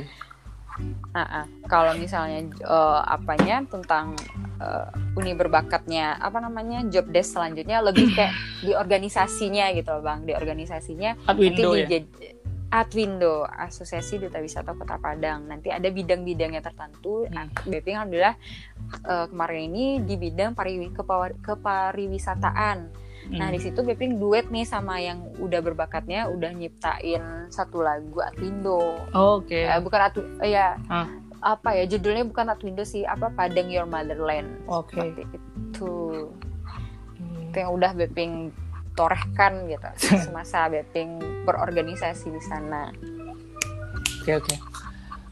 Ah, 1.11 1.43
ah. 1.43 1.45
kalau 1.65 1.91
misalnya 1.93 2.39
eh, 2.57 3.01
apanya 3.05 3.63
tentang 3.65 4.15
eh, 4.57 4.87
uni 5.13 5.31
berbakatnya 5.31 6.15
apa 6.17 6.39
namanya 6.39 6.83
job 6.85 7.07
desk 7.07 7.33
selanjutnya 7.33 7.79
lebih 7.81 8.11
kayak 8.11 8.31
di 8.59 8.71
organisasinya 8.71 9.71
gitu 9.71 9.89
loh 9.89 10.01
bang 10.01 10.23
di 10.23 10.31
organisasinya 10.31 11.15
At 11.25 11.35
window 11.35 11.71
nanti 11.71 11.79
ya. 11.81 11.87
dijad- 12.01 12.33
Atwindo 12.67 13.43
Asosiasi 13.45 14.17
Duta 14.17 14.35
Wisata 14.37 14.71
Kota 14.71 14.95
Padang 14.97 15.47
nanti 15.47 15.67
ada 15.67 15.87
bidang-bidangnya 15.87 16.59
tertentu 16.59 17.23
Hmm. 17.25 17.47
Beping 17.63 17.95
alhamdulillah 17.97 18.35
eh, 19.01 19.25
kemarin 19.25 19.61
ini 19.69 19.85
di 20.01 20.15
bidang 20.17 20.51
pariwi 20.51 20.91
kepariwisataan 21.39 22.77
Nah 23.27 23.47
Hmm. 23.47 23.53
di 23.53 23.59
situ 23.59 23.79
Beping 23.79 24.15
duet 24.15 24.47
nih 24.47 24.63
sama 24.63 24.97
yang 24.97 25.17
udah 25.35 25.59
berbakatnya 25.59 26.27
udah 26.27 26.51
nyiptain 26.51 27.21
satu 27.47 27.79
lagu 27.79 28.19
Atwindo. 28.19 29.01
Oh, 29.11 29.39
Oke. 29.39 29.65
Eh, 29.65 29.79
bukan 29.79 30.01
Atu 30.03 30.21
eh, 30.39 30.51
ya 30.51 30.77
Ah. 30.85 31.09
apa 31.41 31.73
ya 31.73 31.85
judulnya 31.87 32.21
bukan 32.23 32.47
Atwindo 32.47 32.81
sih 32.81 33.01
apa 33.01 33.29
Padang 33.29 33.67
Your 33.67 33.85
Motherland. 33.85 34.49
Oke. 34.65 34.93
Seperti 34.93 35.25
itu. 35.33 35.95
Hmm. 37.15 37.45
Itu 37.45 37.55
yang 37.55 37.71
udah 37.71 37.91
Beping 37.95 38.33
torehkan 38.93 39.65
gitu 39.65 39.89
semasa 40.23 40.65
Beping 40.67 41.17
berorganisasi 41.43 42.29
di 42.29 42.41
sana. 42.41 42.93
Oke 44.21 44.31
oke. 44.35 44.55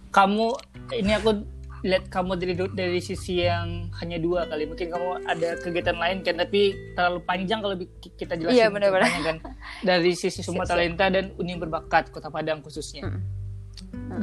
Kamu 0.10 0.54
ini 0.94 1.12
aku 1.14 1.42
lihat 1.84 2.08
kamu 2.08 2.40
dari 2.40 2.56
dari 2.56 3.02
sisi 3.04 3.44
yang 3.44 3.92
hanya 4.00 4.16
dua 4.18 4.48
kali. 4.48 4.64
Mungkin 4.64 4.88
kamu 4.88 5.28
ada 5.28 5.60
kegiatan 5.60 6.00
lain 6.00 6.24
kan, 6.24 6.40
tapi 6.40 6.74
terlalu 6.96 7.20
panjang 7.28 7.60
kalau 7.60 7.76
kita 8.00 8.34
jelasin. 8.40 8.56
Iya, 8.56 8.66
benar-benar. 8.72 9.12
ceritanya 9.12 9.24
kan. 9.28 9.38
Dari 9.84 10.12
sisi 10.16 10.40
semua 10.40 10.64
talenta 10.64 11.12
dan 11.12 11.36
uni 11.36 11.60
berbakat 11.60 12.10
Kota 12.10 12.32
Padang 12.32 12.64
khususnya. 12.64 13.12
Mm. 13.12 13.22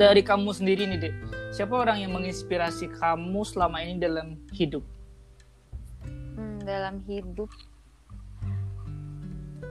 Dari 0.00 0.24
kamu 0.24 0.50
sendiri 0.56 0.88
nih, 0.88 0.98
Dek. 0.98 1.14
Siapa 1.52 1.74
orang 1.76 2.00
yang 2.00 2.16
menginspirasi 2.16 2.88
kamu 2.96 3.40
selama 3.44 3.84
ini 3.84 4.00
dalam 4.00 4.40
hidup? 4.56 4.86
Hmm, 6.38 6.62
dalam 6.64 7.02
hidup 7.04 7.50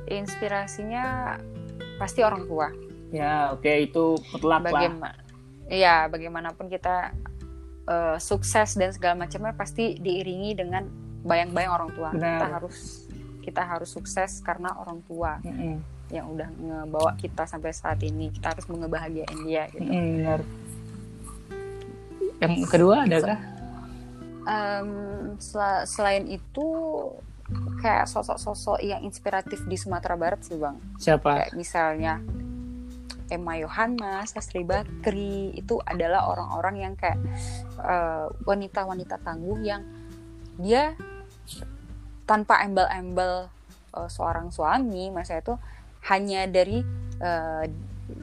inspirasinya 0.05 1.37
pasti 1.97 2.21
orang 2.21 2.45
tua. 2.45 2.67
Ya, 3.09 3.55
oke 3.55 3.69
itu 3.89 4.19
mutlak 4.29 4.69
lah. 4.69 4.69
bagaimana 4.69 5.17
ya 5.69 6.09
bagaimanapun 6.09 6.67
kita 6.67 7.13
eh, 7.89 8.17
sukses 8.21 8.77
dan 8.77 8.93
segala 8.93 9.17
macamnya 9.17 9.51
pasti 9.51 9.97
diiringi 9.97 10.53
dengan 10.53 10.85
bayang-bayang 11.19 11.73
orang 11.73 11.89
tua 11.91 12.09
Benar. 12.13 12.37
kita 12.37 12.47
harus 12.53 12.77
kita 13.39 13.61
harus 13.65 13.89
sukses 13.89 14.39
karena 14.39 14.69
orang 14.77 15.01
tua 15.03 15.41
Mm-mm. 15.41 15.81
yang 16.13 16.29
udah 16.29 16.47
ngebawa 16.53 17.17
kita 17.17 17.43
sampai 17.43 17.73
saat 17.73 17.99
ini 18.01 18.29
kita 18.29 18.53
harus 18.53 18.69
mengebahagiain 18.69 19.39
dia 19.43 19.65
gitu 19.73 19.83
Mm-mm, 19.83 20.05
benar. 20.21 20.41
Yang 22.39 22.71
kedua 22.71 23.03
adakah? 23.03 23.39
Em, 24.47 24.89
sel- 25.37 25.85
selain 25.85 26.23
itu 26.25 26.67
kayak 27.81 28.05
sosok-sosok 28.07 28.79
yang 28.79 29.01
inspiratif 29.03 29.59
di 29.65 29.75
Sumatera 29.75 30.13
Barat 30.13 30.45
sih 30.45 30.53
bang 30.55 30.77
Siapa? 31.01 31.49
kayak 31.49 31.51
misalnya 31.57 32.21
Emma 33.29 33.55
Yohana, 33.55 34.25
Sastri 34.25 34.65
Bakri 34.65 35.53
itu 35.55 35.77
adalah 35.85 36.27
orang-orang 36.27 36.75
yang 36.89 36.93
kayak 36.97 37.21
eh, 37.79 38.27
wanita-wanita 38.43 39.21
tangguh 39.21 39.59
yang 39.63 39.85
dia 40.59 40.97
tanpa 42.25 42.61
embel-embel 42.65 43.47
eh, 43.95 44.09
seorang 44.09 44.51
suami, 44.51 45.13
maksudnya 45.13 45.41
itu 45.41 45.55
hanya 46.09 46.41
dari 46.49 46.81
eh, 47.21 47.65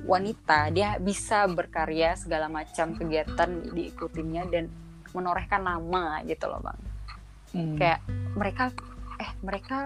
wanita 0.07 0.75
dia 0.75 0.99
bisa 0.99 1.47
berkarya 1.47 2.19
segala 2.19 2.51
macam 2.51 2.99
kegiatan 2.99 3.71
diikutinya 3.71 4.43
dan 4.51 4.67
menorehkan 5.15 5.63
nama 5.63 6.21
gitu 6.27 6.51
loh 6.51 6.61
bang. 6.61 6.81
Hmm. 7.55 7.77
Kayak 7.79 8.01
mereka 8.35 8.65
eh 9.17 9.31
mereka 9.41 9.79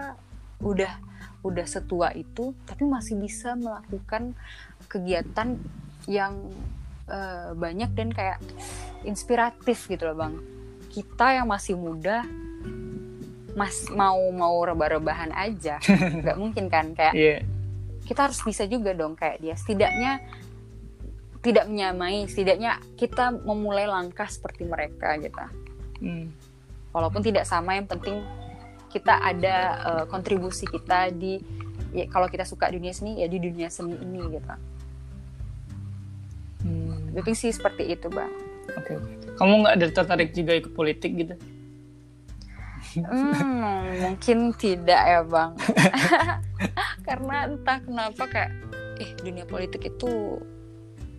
udah 0.61 0.93
udah 1.41 1.67
setua 1.69 2.13
itu 2.13 2.53
tapi 2.69 2.85
masih 2.85 3.17
bisa 3.17 3.57
melakukan 3.57 4.37
kegiatan 4.91 5.55
yang 6.11 6.51
eh, 7.07 7.55
banyak 7.55 7.95
dan 7.95 8.11
kayak 8.11 8.43
inspiratif 9.03 9.87
gitu 9.87 10.11
loh 10.11 10.19
bang 10.19 10.35
kita 10.91 11.39
yang 11.39 11.47
masih 11.47 11.79
muda 11.79 12.27
mas 13.55 13.87
mau 13.91 14.19
mau 14.31 14.59
rebah-rebahan 14.63 15.31
aja 15.31 15.79
nggak 16.23 16.37
mungkin 16.37 16.67
kan 16.67 16.91
kayak 16.93 17.15
Iya. 17.15 17.37
kita 18.05 18.27
harus 18.27 18.43
bisa 18.43 18.67
juga 18.67 18.91
dong 18.91 19.15
kayak 19.15 19.39
dia 19.39 19.55
setidaknya 19.55 20.19
tidak 21.41 21.65
menyamai 21.67 22.27
setidaknya 22.27 22.79
kita 22.95 23.33
memulai 23.33 23.87
langkah 23.87 24.27
seperti 24.27 24.67
mereka 24.67 25.15
gitu 25.17 25.39
Hmm. 26.01 26.33
walaupun 26.91 27.21
tidak 27.21 27.45
sama 27.45 27.77
yang 27.77 27.85
penting 27.85 28.25
kita 28.89 29.21
ada 29.21 29.57
eh, 29.79 30.05
kontribusi 30.09 30.65
kita 30.65 31.13
di 31.13 31.37
ya, 31.93 32.09
kalau 32.09 32.25
kita 32.25 32.43
suka 32.43 32.73
dunia 32.73 32.91
seni 32.91 33.21
ya 33.21 33.29
di 33.29 33.37
dunia 33.37 33.69
seni 33.69 33.95
ini 33.95 34.19
gitu. 34.33 34.49
Jadi 37.11 37.31
sih 37.35 37.51
seperti 37.51 37.91
itu 37.91 38.07
bang 38.11 38.31
Oke. 38.79 38.95
oke. 38.95 39.35
Kamu 39.35 39.53
nggak 39.65 39.75
ada 39.81 39.87
tertarik 39.91 40.31
juga 40.37 40.53
ikut 40.55 40.73
politik 40.77 41.13
gitu? 41.17 41.35
Hmm, 42.99 44.03
mungkin 44.03 44.51
tidak 44.59 44.99
ya 44.99 45.23
bang 45.23 45.55
karena 47.07 47.37
entah 47.47 47.79
kenapa 47.79 48.23
kayak 48.27 48.51
eh 48.99 49.11
dunia 49.23 49.47
politik 49.47 49.87
itu 49.87 50.43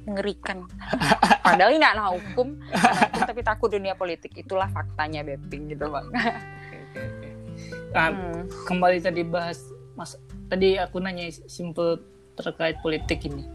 mengerikan 0.03 0.67
padahal 1.45 1.71
ini 1.71 1.85
anak 1.85 2.19
hukum 2.19 2.59
anak 2.75 3.07
hukum 3.07 3.21
tapi 3.23 3.41
takut 3.45 3.69
dunia 3.71 3.95
politik 3.95 4.35
itulah 4.35 4.67
faktanya 4.67 5.23
Beping 5.23 5.71
gitu 5.71 5.87
bang 5.87 6.11
Oke, 6.11 6.75
oke, 6.75 6.99
oke. 7.07 7.29
Nah, 7.95 8.09
Hmm. 8.19 8.41
kembali 8.67 8.97
tadi 8.99 9.21
bahas 9.23 9.63
mas 9.95 10.19
tadi 10.51 10.75
aku 10.75 10.99
nanya 10.99 11.31
simple 11.47 12.03
terkait 12.35 12.75
politik 12.83 13.23
ini 13.23 13.47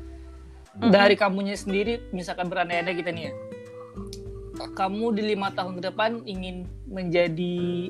Mm-mm. 0.76 0.92
dari 0.92 1.16
kamunya 1.16 1.56
sendiri 1.56 2.12
misalkan 2.12 2.48
berandai-andai 2.52 2.96
kita 2.96 3.10
nih 3.12 3.24
ya 3.30 3.32
kamu 4.76 5.12
di 5.16 5.22
lima 5.36 5.52
tahun 5.52 5.80
ke 5.80 5.82
depan 5.92 6.24
ingin 6.24 6.68
menjadi 6.88 7.88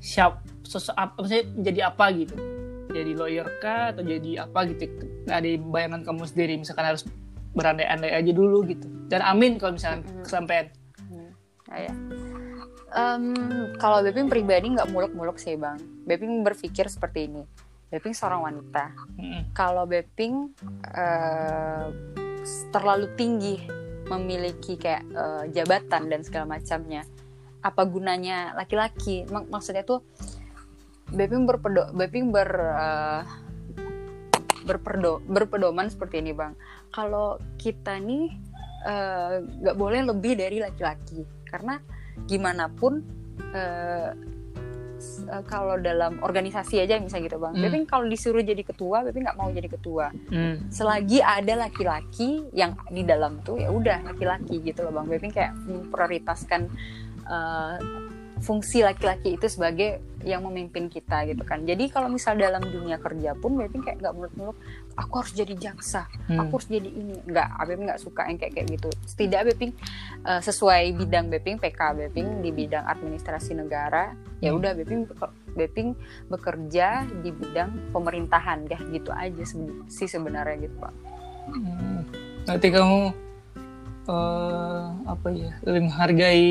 siap 0.00 0.44
sosok 0.64 0.94
apa 0.96 1.12
maksudnya 1.16 1.44
menjadi 1.56 1.80
apa 1.92 2.04
gitu 2.12 2.36
jadi 2.88 3.12
lawyer 3.16 3.48
kah 3.60 3.92
atau 3.92 4.04
jadi 4.04 4.48
apa 4.48 4.64
gitu 4.72 4.84
dari 5.28 5.60
bayangan 5.60 6.04
kamu 6.04 6.24
sendiri 6.24 6.56
misalkan 6.56 6.88
harus 6.88 7.04
berandai-andai 7.52 8.12
aja 8.16 8.32
dulu 8.32 8.64
gitu 8.68 8.88
dan 9.08 9.24
amin 9.24 9.56
kalau 9.56 9.76
misalkan 9.76 10.04
Mm-mm. 10.04 10.24
kesampaian 10.24 10.68
Hmm, 11.08 11.32
ah, 11.72 11.80
ya. 11.80 11.92
Em, 12.88 13.24
kalau 13.76 14.00
Beping 14.00 14.28
pribadi 14.32 14.72
nggak 14.72 14.88
muluk-muluk 14.92 15.36
sih 15.36 15.56
bang. 15.56 15.76
Beping 16.08 16.40
berpikir 16.44 16.88
seperti 16.88 17.28
ini. 17.28 17.42
Beping 17.88 18.12
seorang 18.12 18.44
wanita. 18.44 18.92
Mm-mm. 19.16 19.52
Kalau 19.56 19.88
Beping 19.88 20.52
eh, 20.92 21.86
terlalu 22.68 23.08
tinggi 23.16 23.56
memiliki 24.08 24.76
kayak 24.76 25.04
eh, 25.08 25.44
jabatan 25.56 26.12
dan 26.12 26.20
segala 26.20 26.60
macamnya, 26.60 27.04
apa 27.64 27.82
gunanya 27.88 28.52
laki-laki? 28.56 29.24
Mak- 29.28 29.48
maksudnya 29.48 29.84
tuh 29.88 30.04
Beping 31.08 31.48
berpedo, 31.48 31.88
Beping 31.96 32.28
ber 32.28 32.50
eh, 32.56 33.22
berperdo, 34.68 35.24
berpedoman 35.24 35.88
seperti 35.88 36.20
ini 36.20 36.36
bang. 36.36 36.52
Kalau 36.92 37.40
kita 37.56 37.96
nih 37.96 38.48
nggak 39.58 39.76
boleh 39.76 40.06
lebih 40.06 40.38
dari 40.38 40.62
laki-laki 40.62 41.26
karena 41.50 41.82
gimana 42.30 42.70
pun 42.70 43.02
eh, 43.52 44.12
eh, 45.24 45.44
kalau 45.44 45.76
dalam 45.78 46.20
organisasi 46.20 46.78
aja 46.78 47.00
misalnya 47.00 47.32
gitu 47.32 47.38
bang. 47.38 47.54
Beping 47.56 47.84
kalau 47.84 48.04
disuruh 48.04 48.42
jadi 48.42 48.62
ketua, 48.62 49.02
Beping 49.02 49.24
nggak 49.24 49.38
mau 49.38 49.48
jadi 49.48 49.68
ketua. 49.68 50.12
Hmm. 50.28 50.68
Selagi 50.68 51.18
ada 51.18 51.66
laki-laki 51.66 52.46
yang 52.52 52.76
di 52.88 53.02
dalam 53.02 53.40
tuh 53.42 53.56
ya 53.56 53.72
udah 53.72 54.04
laki-laki 54.04 54.60
gitu 54.60 54.84
loh 54.84 54.92
bang, 55.00 55.06
Beping 55.08 55.32
kayak 55.32 55.52
memprioritaskan 55.56 56.68
eh, 57.24 57.76
fungsi 58.38 58.86
laki-laki 58.86 59.34
itu 59.34 59.50
sebagai 59.50 59.98
yang 60.22 60.46
memimpin 60.46 60.86
kita 60.86 61.26
gitu 61.26 61.42
kan. 61.42 61.66
Jadi 61.66 61.90
kalau 61.90 62.06
misal 62.06 62.38
dalam 62.38 62.62
dunia 62.62 62.98
kerja 62.98 63.34
pun 63.34 63.58
Beping 63.58 63.82
kayak 63.82 63.98
nggak 63.98 64.14
muluk-muluk, 64.14 64.54
aku 64.94 65.12
harus 65.22 65.34
jadi 65.34 65.54
jaksa, 65.58 66.06
Hmm. 66.30 66.46
aku 66.46 66.58
harus 66.58 66.68
jadi 66.70 66.86
ini 66.86 67.18
nggak 67.26 67.48
Beping 67.66 67.86
nggak 67.90 68.02
suka 68.02 68.30
yang 68.30 68.38
kayak 68.38 68.52
kayak 68.54 68.66
gitu 68.78 68.88
setidaknya 69.06 69.44
Beping 69.54 69.72
eh, 70.22 70.40
sesuai 70.42 70.82
bidang 70.94 71.26
Beping 71.30 71.56
PK 71.58 71.80
Beping 71.98 72.28
di 72.38 72.50
bidang 72.54 72.86
administrasi 72.86 73.58
negara 73.58 74.14
ya 74.38 74.50
Hmm. 74.50 74.58
udah 74.58 74.72
Beping 74.72 75.02
Beping 75.50 75.88
bekerja 76.28 76.86
di 77.18 77.30
bidang 77.30 77.90
pemerintahan 77.90 78.64
ya 78.64 78.78
gitu 78.88 79.10
aja 79.10 79.42
sih 79.88 80.06
sebenarnya 80.06 80.62
gitu 80.62 80.76
pak. 80.78 80.94
Hmm. 81.48 82.00
Nanti 82.44 82.66
kamu 82.68 83.00
eh 84.08 84.84
apa 85.04 85.28
ya 85.28 85.52
lebih 85.62 85.82
menghargai 85.84 86.48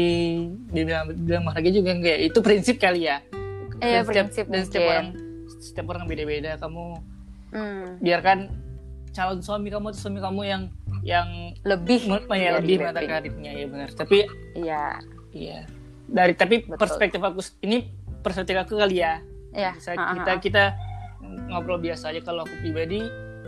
dibilang, 0.70 1.10
dibilang 1.10 1.44
menghargai 1.44 1.74
juga 1.74 1.92
enggak 1.92 2.16
ya? 2.16 2.26
itu 2.28 2.40
prinsip 2.40 2.76
kali 2.78 3.02
ya? 3.04 3.18
Iya, 3.78 4.02
Dan 4.02 4.04
setiap- 4.04 4.08
prinsip 4.08 4.46
dan 4.46 4.62
setiap 4.64 4.84
orang 4.86 5.08
setiap 5.58 5.86
orang 5.88 6.06
beda-beda. 6.06 6.52
Kamu 6.58 6.86
Hmm, 7.48 7.98
biarkan 7.98 8.52
calon 9.10 9.40
suami 9.40 9.72
kamu 9.72 9.90
atau 9.90 10.02
suami 10.04 10.20
kamu 10.20 10.42
yang 10.44 10.64
yang 11.02 11.30
lebih 11.64 12.04
ya 12.28 12.60
lebih 12.60 12.76
menata 12.78 13.00
karirnya 13.02 13.52
ya 13.56 13.66
benar. 13.66 13.90
Tapi 13.96 14.28
iya. 14.54 15.00
iya 15.32 15.64
dari 16.08 16.34
tapi 16.34 16.64
Betul. 16.64 16.80
perspektif 16.80 17.20
aku 17.20 17.40
ini 17.64 17.92
perspektif 18.24 18.56
aku 18.56 18.80
kali 18.80 19.04
ya 19.04 19.20
iya 19.52 19.76
bisa 19.76 19.96
ah, 19.96 20.12
ah, 20.12 20.14
kita 20.16 20.32
ah. 20.32 20.40
kita 20.40 20.64
ngobrol 21.52 21.80
biasa 21.80 22.16
aja 22.16 22.22
kalau 22.24 22.48
aku 22.48 22.56
pribadi 22.64 23.04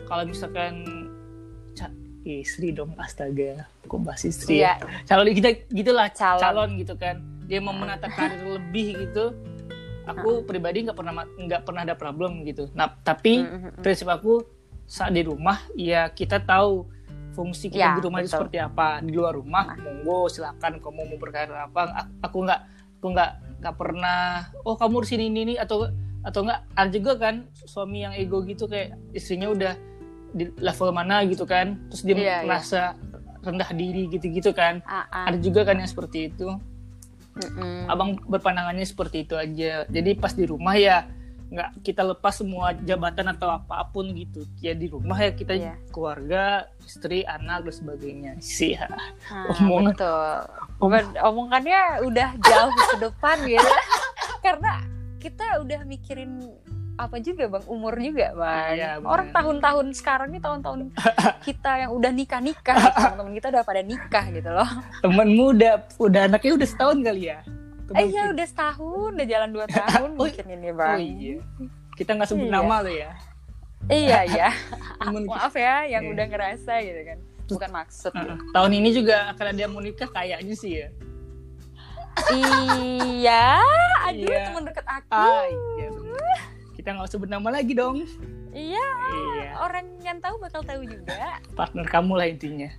kalau 0.08 0.28
misalkan 0.28 0.84
istri 2.28 2.76
dong 2.76 2.94
astaga 3.00 3.66
kok 3.88 4.00
bahas 4.04 4.22
istri 4.28 4.62
iya 4.62 4.76
ya 4.78 5.02
calon 5.08 5.32
kita 5.32 5.50
gitulah 5.72 6.08
Calon. 6.12 6.42
calon. 6.44 6.70
gitu 6.78 6.94
kan 7.00 7.24
dia 7.50 7.60
mau 7.64 7.74
menata 7.74 8.12
karir 8.12 8.44
lebih 8.46 9.10
gitu 9.10 9.34
aku 10.06 10.46
pribadi 10.46 10.86
nggak 10.86 10.98
pernah 10.98 11.26
nggak 11.26 11.62
pernah 11.66 11.82
ada 11.88 11.96
problem 11.98 12.44
gitu 12.46 12.70
nah 12.76 12.92
tapi 13.02 13.42
Hmm, 13.42 13.50
hmm, 13.50 13.62
hmm. 13.74 13.82
prinsip 13.82 14.08
aku 14.10 14.44
saat 14.90 15.14
di 15.14 15.22
rumah 15.22 15.62
ya 15.78 16.10
kita 16.10 16.42
tahu 16.42 16.90
fungsi 17.40 17.72
kita 17.72 17.80
Ya, 17.80 17.96
di 17.96 18.04
rumah 18.04 18.20
itu 18.20 18.28
seperti 18.30 18.60
apa 18.60 19.00
di 19.00 19.16
luar 19.16 19.32
rumah 19.32 19.64
Nah. 19.66 19.80
monggo 19.80 20.28
silakan 20.28 20.84
kamu 20.84 21.08
mau 21.08 21.18
berkarir 21.18 21.56
apa 21.56 21.82
aku 22.20 22.44
nggak 22.44 22.60
aku 23.00 23.08
nggak 23.10 23.32
nggak 23.60 23.76
pernah 23.76 24.44
oh 24.62 24.76
kamu 24.76 24.96
di 25.00 25.08
sini 25.08 25.24
ini 25.26 25.40
ini 25.42 25.56
atau 25.56 25.88
atau 26.20 26.44
nggak 26.44 26.60
ada 26.76 26.90
juga 26.92 27.16
kan 27.16 27.36
suami 27.56 28.04
yang 28.04 28.12
ego 28.14 28.44
gitu 28.44 28.68
kayak 28.68 28.92
istrinya 29.12 29.48
udah 29.48 29.74
di 30.30 30.52
level 30.54 30.92
mana 30.92 31.24
gitu 31.24 31.48
kan 31.48 31.80
terus 31.88 32.04
dia 32.04 32.12
Iya, 32.14 32.22
iya. 32.22 32.38
merasa 32.44 32.82
rendah 33.40 33.72
diri 33.72 34.04
gitu-gitu 34.10 34.52
kan 34.52 34.84
Ah, 34.84 35.08
ah. 35.08 35.26
ada 35.32 35.40
juga 35.40 35.64
kan 35.64 35.80
yang 35.80 35.88
seperti 35.88 36.28
itu 36.28 36.60
Mm-mm. 37.32 37.88
abang 37.88 38.20
berpandangannya 38.20 38.84
seperti 38.84 39.24
itu 39.24 39.34
aja 39.34 39.88
jadi 39.88 40.12
pas 40.14 40.36
di 40.36 40.44
rumah 40.44 40.76
ya 40.76 41.08
nggak 41.50 41.82
kita 41.82 42.06
lepas 42.06 42.34
semua 42.36 42.78
jabatan 42.78 43.26
atau 43.28 43.50
apa 43.50 43.82
pun 43.86 44.06
gitu 44.12 44.46
ya 44.58 44.72
di 44.72 44.86
rumah 44.86 45.18
ya 45.18 45.32
kita 45.32 45.54
Iya. 45.54 45.74
keluarga 45.90 46.44
istri 46.80 47.22
anak 47.22 47.66
dan 47.66 47.74
sebagainya 47.76 48.32
sih 48.38 48.74
ya. 48.74 48.86
Ah, 49.28 49.50
Omongan- 49.56 49.94
betul. 49.94 50.36
Om- 50.78 50.94
Om- 50.94 51.18
Omongannya 51.26 51.82
udah 52.04 52.30
jauh 52.40 52.70
ke 52.72 52.98
depan 53.00 53.38
gitu. 53.44 53.66
Karena 54.46 54.86
kita 55.18 55.60
udah 55.60 55.82
mikirin 55.84 56.46
apa 56.96 57.16
juga 57.18 57.48
bang 57.48 57.66
umur 57.66 57.96
juga 57.96 58.28
bang. 58.32 58.76
Iya. 58.76 58.90
Orang 59.02 59.32
tahun-tahun 59.32 59.86
sekarang 59.94 60.30
nih 60.30 60.42
tahun-tahun 60.42 60.80
kita 61.48 61.72
yang 61.80 61.92
udah 61.92 62.12
nikah 62.12 62.40
nikah, 62.40 62.76
teman-teman 62.94 63.34
kita 63.34 63.48
udah 63.50 63.64
pada 63.64 63.82
nikah 63.82 64.26
gitu 64.30 64.50
loh. 64.50 64.70
teman 65.00 65.30
muda 65.30 65.70
udah 65.98 66.22
anaknya 66.26 66.54
udah 66.56 66.68
setahun 66.68 67.00
kali 67.00 67.24
ya 67.28 67.40
Eh 67.92 68.06
iya 68.06 68.22
mungkin- 68.22 68.34
udah 68.34 68.48
setahun, 68.48 69.12
udah 69.14 69.28
jalan 69.28 69.50
dua 69.50 69.66
tahun 69.66 70.10
Oh, 70.14 70.18
mungkin 70.20 70.46
ini 70.48 70.70
oh 70.70 70.76
bang. 70.76 70.98
iya 71.00 71.36
kita 71.94 72.12
nggak 72.14 72.28
sebut 72.28 72.46
Iya. 72.46 72.56
nama 72.56 72.76
lo 72.80 72.92
ya 72.92 73.12
Iya 73.86 74.20
iya. 74.32 74.50
Maaf 75.32 75.54
ya 75.54 75.76
yang 75.86 76.04
Iya. 76.04 76.12
udah 76.12 76.26
ngerasa 76.28 76.74
gitu 76.80 77.02
kan. 77.04 77.20
Bukan 77.48 77.70
maksud. 77.72 78.12
Heeh. 78.12 78.38
tahun 78.52 78.72
ini 78.74 78.90
juga 78.92 79.16
akan 79.30 79.46
ada 79.48 79.60
yang 79.60 79.72
mau 79.72 79.82
nikah 79.82 80.06
kayaknya 80.08 80.54
sih 80.54 80.74
ya 80.76 80.88
iya, 82.30 83.64
aduh 84.04 84.28
Iya. 84.28 84.44
teman 84.46 84.64
dekat 84.66 84.84
aku. 84.84 85.14
ah 85.16 85.48
kita 86.74 86.90
nggak 86.92 87.10
sebut 87.10 87.28
nama 87.28 87.50
lagi 87.50 87.72
dong. 87.72 88.04
Iya, 88.50 88.88
Iya, 89.14 89.52
orang 89.58 90.00
yang 90.00 90.18
tahu 90.18 90.36
bakal 90.38 90.60
tahu 90.62 90.82
juga. 90.84 91.38
partner 91.54 91.86
kamu 91.86 92.14
lah 92.14 92.28
intinya. 92.28 92.70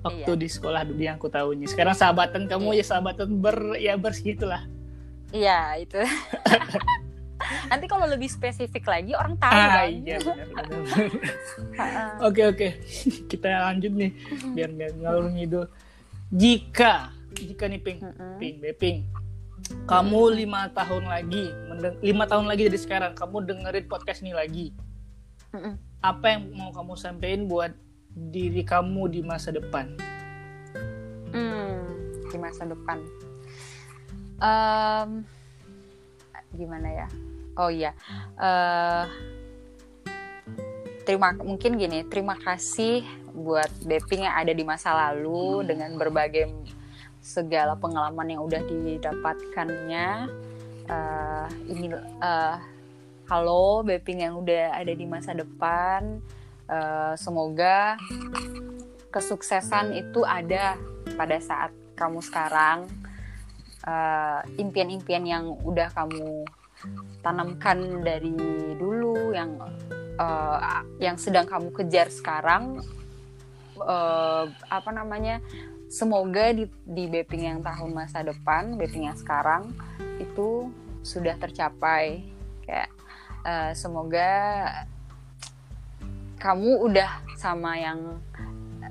Waktu 0.00 0.26
Iya. 0.26 0.36
di 0.36 0.48
sekolah 0.48 0.80
dulu 0.82 0.98
yang 0.98 1.16
aku 1.16 1.28
tahunya. 1.28 1.66
Sekarang 1.66 1.92
sahabatan 1.92 2.46
kamu 2.46 2.72
ya 2.72 2.82
sahabatan 2.82 3.36
ber 3.36 3.76
ya 3.76 3.94
bersegitulah. 3.94 4.64
Iya, 5.30 5.78
itu. 5.78 5.96
Nanti 7.70 7.84
kalau 7.84 8.04
lebih 8.04 8.26
spesifik 8.26 8.84
lagi 8.84 9.12
orang 9.12 9.36
tahu 9.36 9.50
Ah 9.50 9.80
kan. 9.80 9.86
iya. 9.88 10.16
Oke 12.20 12.42
oke, 12.44 12.68
kita 13.32 13.48
lanjut 13.66 13.90
nih 13.90 14.10
biar 14.52 14.68
nggak 14.70 14.90
ngalur 14.98 15.26
ngidul. 15.32 15.64
Jika 16.30 17.10
jika 17.32 17.64
nih 17.64 17.80
Ping. 17.80 17.98
Ping, 18.36 18.54
Beping, 18.58 18.96
kamu 19.86 20.20
lima 20.36 20.68
tahun 20.70 21.06
lagi, 21.06 21.48
lima 22.00 22.24
tahun 22.26 22.44
lagi 22.44 22.68
dari 22.68 22.76
sekarang, 22.76 23.12
kamu 23.14 23.36
dengerin 23.46 23.86
podcast 23.86 24.20
ini 24.20 24.32
lagi. 24.32 24.66
Apa 26.00 26.36
yang 26.36 26.50
mau 26.52 26.70
kamu 26.70 26.92
sampaikan 26.94 27.46
buat 27.46 27.72
diri 28.14 28.62
kamu 28.66 29.10
di 29.10 29.20
masa 29.22 29.54
depan? 29.54 29.86
Hmm, 31.30 31.82
di 32.26 32.36
masa 32.38 32.66
depan. 32.66 32.98
Em, 34.40 35.22
gimana 36.56 36.88
ya? 36.90 37.08
Oh 37.58 37.68
iya, 37.68 37.92
Eh, 38.40 39.04
terima 41.04 41.34
mungkin 41.36 41.76
gini. 41.76 42.06
Terima 42.08 42.38
kasih 42.38 43.04
buat 43.36 43.68
Beping 43.84 44.24
yang 44.24 44.36
ada 44.36 44.52
di 44.54 44.64
masa 44.64 44.96
lalu 44.96 45.66
dengan 45.68 45.94
berbagai 46.00 46.50
segala 47.20 47.76
pengalaman 47.76 48.32
yang 48.32 48.42
udah 48.42 48.62
didapatkannya. 48.64 50.08
Eh, 50.88 51.46
ini 51.68 51.86
eh, 51.98 52.56
halo 53.28 53.84
Beping 53.84 54.24
yang 54.24 54.40
udah 54.40 54.74
ada 54.74 54.92
di 54.96 55.04
masa 55.04 55.36
depan. 55.36 56.18
Eh, 56.70 57.14
semoga 57.18 57.98
kesuksesan 59.10 59.90
itu 59.90 60.22
ada 60.22 60.78
pada 61.18 61.42
saat 61.42 61.74
kamu 61.98 62.22
sekarang. 62.22 62.86
Eh, 63.82 64.40
impian-impian 64.62 65.26
yang 65.26 65.44
udah 65.66 65.90
kamu 65.90 66.46
tanamkan 67.26 68.06
dari 68.06 68.30
dulu 68.78 69.34
yang 69.34 69.58
eh, 70.14 70.58
yang 71.02 71.18
sedang 71.18 71.50
kamu 71.50 71.74
kejar 71.74 72.06
sekarang. 72.06 72.78
Eh, 73.74 74.44
apa 74.70 74.90
namanya 74.94 75.42
semoga 75.90 76.54
di 76.54 76.70
di 76.86 77.10
Beping 77.10 77.50
yang 77.50 77.60
tahun 77.66 77.90
masa 77.90 78.22
depan 78.22 78.78
Beping 78.78 79.10
yang 79.10 79.18
sekarang 79.18 79.74
itu 80.22 80.70
sudah 81.02 81.34
tercapai. 81.34 82.30
Kayak 82.62 82.94
eh, 83.42 83.74
semoga 83.74 84.30
kamu 86.40 86.90
udah 86.90 87.10
sama 87.36 87.76
yang 87.76 88.18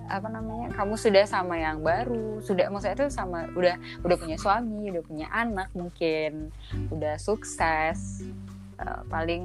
apa 0.10 0.26
namanya 0.26 0.74
kamu 0.74 0.98
sudah 0.98 1.26
sama 1.26 1.58
yang 1.58 1.86
baru 1.86 2.42
sudah 2.42 2.70
maksudnya 2.74 2.98
itu 2.98 3.14
sama 3.14 3.46
udah 3.54 3.78
udah 4.02 4.18
punya 4.18 4.38
suami 4.42 4.90
udah 4.90 5.04
punya 5.06 5.28
anak 5.30 5.70
mungkin 5.78 6.50
udah 6.90 7.18
sukses 7.22 8.26
Eh, 8.80 9.02
paling 9.12 9.44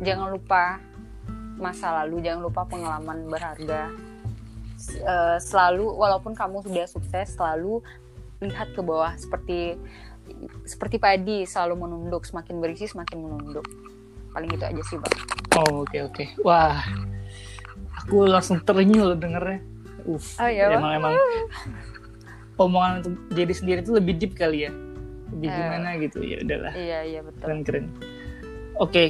jangan 0.00 0.32
lupa 0.32 0.80
masa 1.60 2.04
lalu 2.04 2.24
jangan 2.24 2.48
lupa 2.48 2.64
pengalaman 2.64 3.28
berharga. 3.28 3.92
Eh, 4.76 5.38
selalu 5.40 5.84
walaupun 5.88 6.32
kamu 6.32 6.64
sudah 6.64 6.86
sukses 6.88 7.36
selalu 7.36 7.84
lihat 8.40 8.72
ke 8.76 8.80
bawah 8.84 9.12
seperti 9.16 9.76
seperti 10.68 10.96
padi 11.00 11.48
selalu 11.48 11.88
menunduk 11.88 12.28
semakin 12.28 12.60
berisi 12.60 12.84
semakin 12.84 13.16
menunduk 13.16 13.64
paling 14.36 14.50
itu 14.50 14.60
aja 14.62 14.82
sih 14.84 14.98
bang 14.98 15.14
Oh 15.56 15.82
oke 15.82 15.96
oke, 16.04 16.24
wah, 16.44 16.84
aku 17.96 18.28
langsung 18.28 18.60
terenyuh 18.60 19.16
dengernya. 19.16 19.64
Uff, 20.04 20.36
Oh, 20.36 20.44
iya, 20.44 20.68
Bang? 20.68 20.84
emang 20.84 20.92
emang 20.94 21.12
omongan 22.56 22.92
untuk 23.00 23.12
diri 23.32 23.50
sendiri 23.50 23.80
itu 23.80 23.90
lebih 23.90 24.14
deep 24.16 24.32
kali 24.34 24.64
ya, 24.64 24.72
lebih 25.30 25.48
Eh. 25.48 25.56
gimana 25.56 25.88
gitu 25.96 26.18
ya 26.20 26.36
udahlah. 26.38 26.72
iya 26.72 26.98
iya 27.02 27.20
betul 27.20 27.40
keren 27.42 27.60
keren 27.62 27.84
oke 28.76 29.04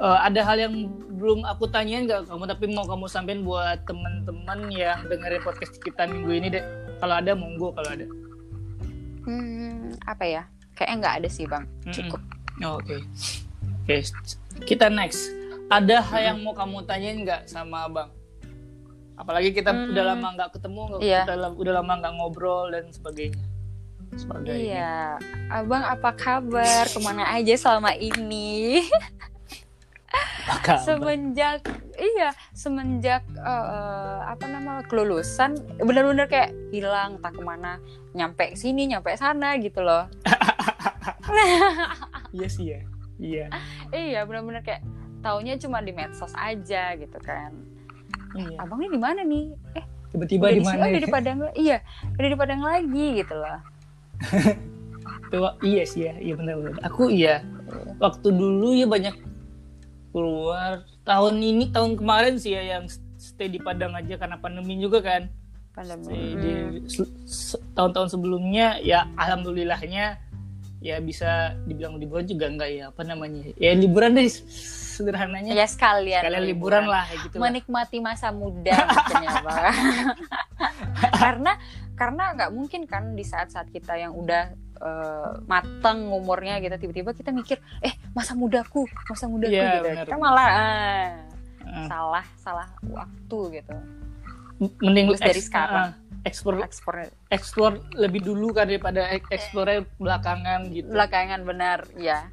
eh, 0.00 0.18
ada 0.18 0.40
hal 0.42 0.56
yang 0.58 0.74
belum 1.12 1.44
aku 1.44 1.68
tanyain 1.68 2.04
nggak 2.04 2.24
kamu 2.26 2.44
tapi 2.46 2.64
mau 2.66 2.82
kamu 2.82 3.04
sampaikan 3.06 3.44
buat 3.44 3.84
teman-teman 3.84 4.58
yang 4.68 4.98
dengerin 5.06 5.38
podcast 5.38 5.76
kita 5.78 6.02
minggu 6.04 6.32
ini 6.32 6.48
deh 6.50 6.64
kalau 6.98 7.14
ada 7.14 7.32
monggo 7.32 7.68
kalau 7.70 7.90
ada 7.90 8.08
Hmm, 9.22 9.94
apa 10.02 10.24
ya? 10.24 10.42
Kayaknya 10.72 10.96
nggak 10.98 11.14
ada 11.14 11.28
sih 11.28 11.46
bang. 11.46 11.62
Cukup. 11.86 12.18
Oh, 12.60 12.74
oke 12.76 12.96
oke 13.82 13.96
kita 14.62 14.86
next 14.86 15.34
ada 15.66 16.00
hal 16.00 16.20
yang 16.22 16.38
mau 16.40 16.52
kamu 16.52 16.84
tanyain 16.84 17.20
nggak 17.20 17.40
sama 17.46 17.84
abang 17.84 18.08
apalagi 19.14 19.50
kita 19.50 19.70
Hmm. 19.70 19.90
udah 19.90 20.04
lama 20.08 20.26
nggak 20.34 20.50
ketemu 20.52 20.80
Iya. 20.98 21.20
kita 21.24 21.34
udah 21.52 21.72
lama 21.74 21.92
nggak 21.98 22.12
ngobrol 22.14 22.68
dan 22.68 22.84
sebagainya 22.88 23.42
sebagainya 24.12 24.60
Iya, 24.60 24.92
abang 25.48 25.80
apa 25.80 26.12
kabar? 26.12 26.84
Ke 26.84 27.00
mana 27.00 27.32
aja 27.32 27.54
selama 27.56 27.94
ini? 27.94 28.84
Semenjak 30.78 31.64
iya, 31.96 32.28
semenjak 32.52 33.22
eh, 33.32 34.18
apa 34.22 34.44
nama 34.44 34.82
kelulusan, 34.84 35.54
bener-bener 35.78 36.26
kayak 36.26 36.50
hilang, 36.68 37.16
tak 37.18 37.32
ke 37.32 37.40
mana, 37.40 37.78
nyampe 38.12 38.52
sini, 38.52 38.84
nyampe 38.86 39.14
sana 39.14 39.56
gitu 39.56 39.80
loh. 39.80 40.04
iya 42.32 42.48
sih 42.48 42.66
ya 42.68 42.80
iya 43.22 43.46
iya, 43.94 44.26
bener-bener 44.26 44.66
kayak 44.66 44.82
taunya 45.22 45.54
cuma 45.56 45.78
di 45.78 45.94
medsos 45.94 46.34
aja 46.34 46.98
gitu 46.98 47.18
kan. 47.22 47.54
iya 48.34 48.58
Abang 48.58 48.82
ini 48.82 48.98
di 48.98 49.00
mana 49.00 49.22
nih? 49.22 49.54
Eh, 49.78 49.84
tiba-tiba 50.10 50.50
di 50.50 50.60
mana 50.60 50.82
oh, 50.82 50.88
ya? 50.88 50.92
udah 50.92 51.02
di 51.02 51.12
Padang. 51.14 51.38
Iya, 51.54 51.78
udah 52.18 52.28
di 52.28 52.38
Padang 52.38 52.60
lagi 52.66 53.06
gitu 53.22 53.34
loh. 53.38 53.58
Tuh, 55.32 55.54
iya 55.64 55.82
sih 55.88 56.10
ya, 56.10 56.14
iya 56.20 56.34
benar-benar. 56.36 56.76
Aku 56.84 57.08
iya, 57.08 57.40
waktu 58.02 58.28
dulu 58.28 58.76
ya 58.76 58.84
banyak 58.84 59.14
keluar. 60.12 60.84
Tahun 61.02 61.34
ini, 61.40 61.72
tahun 61.72 61.98
kemarin 61.98 62.36
sih 62.36 62.52
ya 62.54 62.78
yang 62.78 62.84
stay 63.16 63.48
di 63.48 63.58
Padang 63.62 63.96
aja 63.96 64.18
karena 64.18 64.36
pandemi 64.36 64.76
juga 64.76 65.00
kan. 65.00 65.30
Pandemi. 65.72 66.04
Stay 66.04 66.26
di 66.36 66.52
se- 66.90 67.14
se- 67.24 67.62
tahun-tahun 67.72 68.12
sebelumnya 68.12 68.76
ya 68.84 69.08
alhamdulillahnya 69.16 70.20
ya 70.82 70.98
bisa 70.98 71.30
dibilang 71.62 71.94
liburan 71.94 72.26
juga 72.26 72.46
enggak 72.46 72.70
ya 72.70 72.84
apa 72.88 73.02
namanya 73.02 73.54
ya 73.54 73.70
liburan 73.72 74.12
deh 74.12 74.26
sederhananya 74.92 75.54
Ya 75.54 75.64
sekalian. 75.64 76.20
kalian 76.20 76.44
liburan 76.44 76.84
lah 76.84 77.06
kayak 77.06 77.20
gitu 77.24 77.34
lah. 77.34 77.42
menikmati 77.44 77.96
masa 77.98 78.28
muda 78.28 78.74
mungkin 78.84 79.16
ya 79.22 79.32
karena 81.22 81.52
karena 81.94 82.22
nggak 82.34 82.50
mungkin 82.50 82.82
kan 82.84 83.14
di 83.14 83.22
saat-saat 83.22 83.70
kita 83.70 83.94
yang 83.94 84.12
udah 84.12 84.50
eh, 84.76 85.30
mateng 85.44 86.10
umurnya 86.10 86.58
gitu 86.58 86.74
tiba-tiba 86.80 87.10
kita 87.12 87.30
mikir 87.30 87.56
eh 87.78 87.94
masa 88.10 88.34
mudaku 88.34 88.82
masa 89.06 89.26
mudaku 89.26 89.52
Iya, 89.52 89.70
gitu 89.72 89.86
benar. 89.86 90.04
kita 90.04 90.16
malah 90.18 90.48
ah, 90.48 91.08
Ah, 91.62 91.86
salah 91.86 92.26
salah 92.36 92.68
waktu 92.84 93.38
gitu 93.56 93.74
mending 94.78 95.14
Terus 95.14 95.22
dari 95.22 95.40
sekarang. 95.40 95.88
ah, 95.88 96.01
explore 96.22 96.62
ekspor 96.62 97.10
explore 97.30 97.82
lebih 97.98 98.22
dulu 98.22 98.54
kan 98.54 98.70
daripada 98.70 99.06
explore 99.30 99.86
belakangan 99.98 100.70
gitu. 100.70 100.90
Belakangan 100.90 101.42
benar 101.46 101.86
ya 101.98 102.30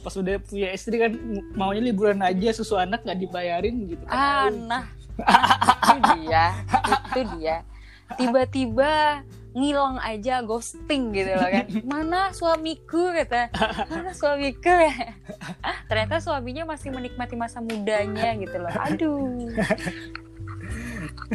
pas 0.00 0.16
udah 0.16 0.40
punya 0.40 0.72
istri 0.72 0.96
kan 0.96 1.12
maunya 1.52 1.92
liburan 1.92 2.24
aja 2.24 2.56
susu 2.56 2.80
anak 2.80 3.04
nggak 3.04 3.20
dibayarin 3.20 3.84
gitu 3.84 4.00
ah 4.08 4.48
nah. 4.48 4.88
Itu 5.20 5.96
dia 6.16 6.56
itu 7.12 7.20
dia. 7.36 7.56
Tiba-tiba 8.16 9.20
ngilang 9.52 10.00
aja 10.00 10.40
ghosting 10.40 11.12
gitu 11.12 11.36
loh 11.36 11.50
kan. 11.52 11.66
Mana 11.84 12.32
suamiku 12.32 13.12
kata. 13.12 13.52
Mana 13.92 14.16
suamiku? 14.16 14.72
Ternyata 15.92 16.24
suaminya 16.24 16.64
masih 16.64 16.88
menikmati 16.96 17.36
masa 17.36 17.60
mudanya 17.60 18.32
gitu 18.40 18.56
loh. 18.56 18.72
Aduh 18.72 19.52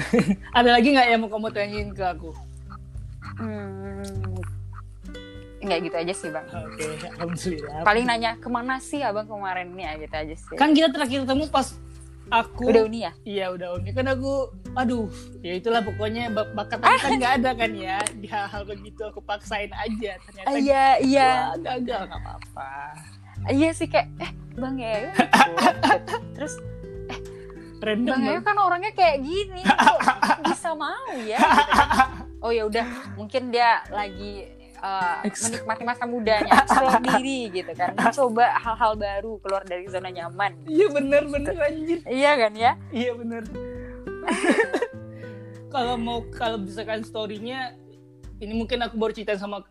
ada 0.57 0.69
lagi 0.71 0.87
nggak 0.91 1.07
yang 1.07 1.19
mau 1.23 1.29
kamu 1.29 1.47
tanyain 1.51 1.89
ke 1.91 2.03
aku? 2.03 2.31
Hmm, 3.35 4.03
nggak 5.59 5.79
gitu 5.81 5.95
aja 5.97 6.13
sih 6.13 6.29
bang. 6.29 6.45
Oke 6.45 6.83
alhamdulillah. 7.15 7.81
Paling 7.81 8.05
nanya 8.05 8.31
ke 8.37 8.47
mana 8.47 8.77
sih 8.77 9.01
abang 9.01 9.25
kemarin? 9.25 9.71
Nih 9.73 9.83
ya 9.83 9.91
gitu 9.97 10.15
aja 10.15 10.35
sih. 10.35 10.55
Kan 10.55 10.71
kita 10.71 10.91
terakhir 10.91 11.25
ketemu 11.25 11.47
pas 11.49 11.73
aku 12.27 12.69
udah 12.69 12.83
uni 12.85 12.99
ya? 13.01 13.11
Iya 13.23 13.45
udah 13.51 13.67
uni. 13.77 13.89
Kan 13.91 14.07
aku 14.07 14.51
aduh 14.75 15.07
ya 15.39 15.55
itulah 15.55 15.79
pokoknya 15.79 16.29
bak- 16.29 16.51
bakat 16.53 16.79
aku 16.79 16.97
kan 16.99 17.11
nggak 17.19 17.33
ada 17.41 17.51
kan 17.55 17.71
ya. 17.71 17.97
Di 18.13 18.27
hal-hal 18.27 18.61
begitu 18.63 19.01
aku 19.03 19.19
paksain 19.19 19.71
aja 19.71 20.11
ternyata 20.21 20.47
Ah, 20.47 20.57
iya 20.57 20.85
iya. 21.01 21.29
Wah, 21.29 21.55
gagal 21.59 22.01
nggak 22.07 22.21
apa-apa. 22.21 22.71
Iya 23.47 23.69
sih 23.71 23.87
kayak 23.87 24.07
eh 24.17 24.31
bang 24.55 24.75
ya 24.79 25.11
terus 26.39 26.55
random 27.85 28.09
Bang 28.09 28.23
banget. 28.25 28.43
kan 28.43 28.57
orangnya 28.57 28.91
kayak 28.91 29.17
gini, 29.21 29.61
kok 30.25 30.39
bisa 30.43 30.69
mau 30.73 31.05
ya? 31.15 31.37
Gitu 31.37 31.73
kan. 31.79 32.09
Oh 32.41 32.49
ya 32.49 32.63
udah, 32.63 32.85
mungkin 33.13 33.49
dia 33.49 33.85
lagi 33.87 34.45
uh, 34.77 35.21
menikmati 35.21 35.83
masa 35.83 36.05
mudanya, 36.05 36.53
explore 36.59 36.97
diri 36.99 37.49
gitu 37.51 37.71
kan, 37.71 37.93
mencoba 37.93 38.45
hal-hal 38.55 38.93
baru 38.95 39.37
keluar 39.39 39.61
dari 39.61 39.85
zona 39.85 40.09
nyaman. 40.09 40.53
Iya 40.65 40.87
bener 40.89 41.23
bener 41.25 41.55
anjir. 41.55 41.99
Iya 42.03 42.31
kan 42.35 42.53
ya? 42.53 42.71
Iya 42.89 43.11
bener. 43.13 43.43
kalau 45.73 45.95
mau 45.95 46.23
kalau 46.31 46.57
misalkan 46.57 47.01
storynya 47.01 47.75
ini 48.37 48.53
mungkin 48.53 48.81
aku 48.81 48.95
baru 48.95 49.11
ceritain 49.11 49.37
sama 49.37 49.63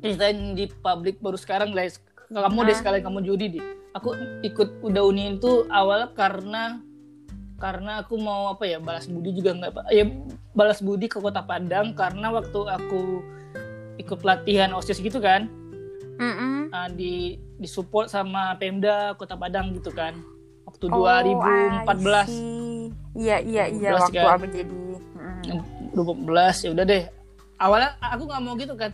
ceritain 0.00 0.54
di 0.54 0.68
publik 0.70 1.18
baru 1.18 1.36
sekarang 1.36 1.70
guys. 1.70 2.00
Kamu 2.26 2.62
deh 2.62 2.70
Ah. 2.70 2.78
sekalian 2.78 3.02
kamu 3.02 3.20
judi 3.24 3.58
deh. 3.58 3.64
Aku 3.90 4.14
ikut 4.40 4.78
udah 4.80 5.02
uni 5.02 5.34
itu 5.34 5.66
awalnya 5.66 6.14
karena 6.14 6.78
karena 7.60 8.00
aku 8.00 8.16
mau 8.16 8.48
apa 8.50 8.64
ya 8.64 8.80
balas 8.80 9.04
budi 9.04 9.36
juga 9.36 9.52
nggak 9.52 9.70
apa 9.76 9.82
ya 9.92 10.08
balas 10.56 10.80
budi 10.80 11.06
ke 11.06 11.20
kota 11.20 11.44
Padang 11.44 11.92
karena 11.92 12.32
waktu 12.32 12.56
aku 12.56 13.20
ikut 14.00 14.18
pelatihan 14.18 14.72
osis 14.72 14.96
gitu 14.96 15.20
kan 15.20 15.44
Mm-mm. 16.16 16.72
uh, 16.72 16.88
di 16.90 17.36
disupport 17.60 18.08
sama 18.08 18.56
Pemda 18.56 19.12
Kota 19.14 19.36
Padang 19.36 19.76
gitu 19.76 19.92
kan 19.92 20.16
waktu 20.64 20.88
Oh, 20.88 21.04
2014 21.04 21.84
I 21.84 22.24
see. 22.24 22.88
Iya 23.12 23.36
iya 23.44 23.64
iya 23.68 23.90
2014 23.92 24.00
waktu 24.00 24.16
kan. 24.16 24.36
aku 24.40 24.46
jadi. 24.48 24.76
mm. 25.20 25.92
2014 25.92 26.64
ya 26.64 26.68
udah 26.72 26.84
deh 26.88 27.04
awalnya 27.60 27.90
aku 28.00 28.22
nggak 28.24 28.40
mau 28.40 28.54
gitu 28.56 28.74
kan 28.74 28.92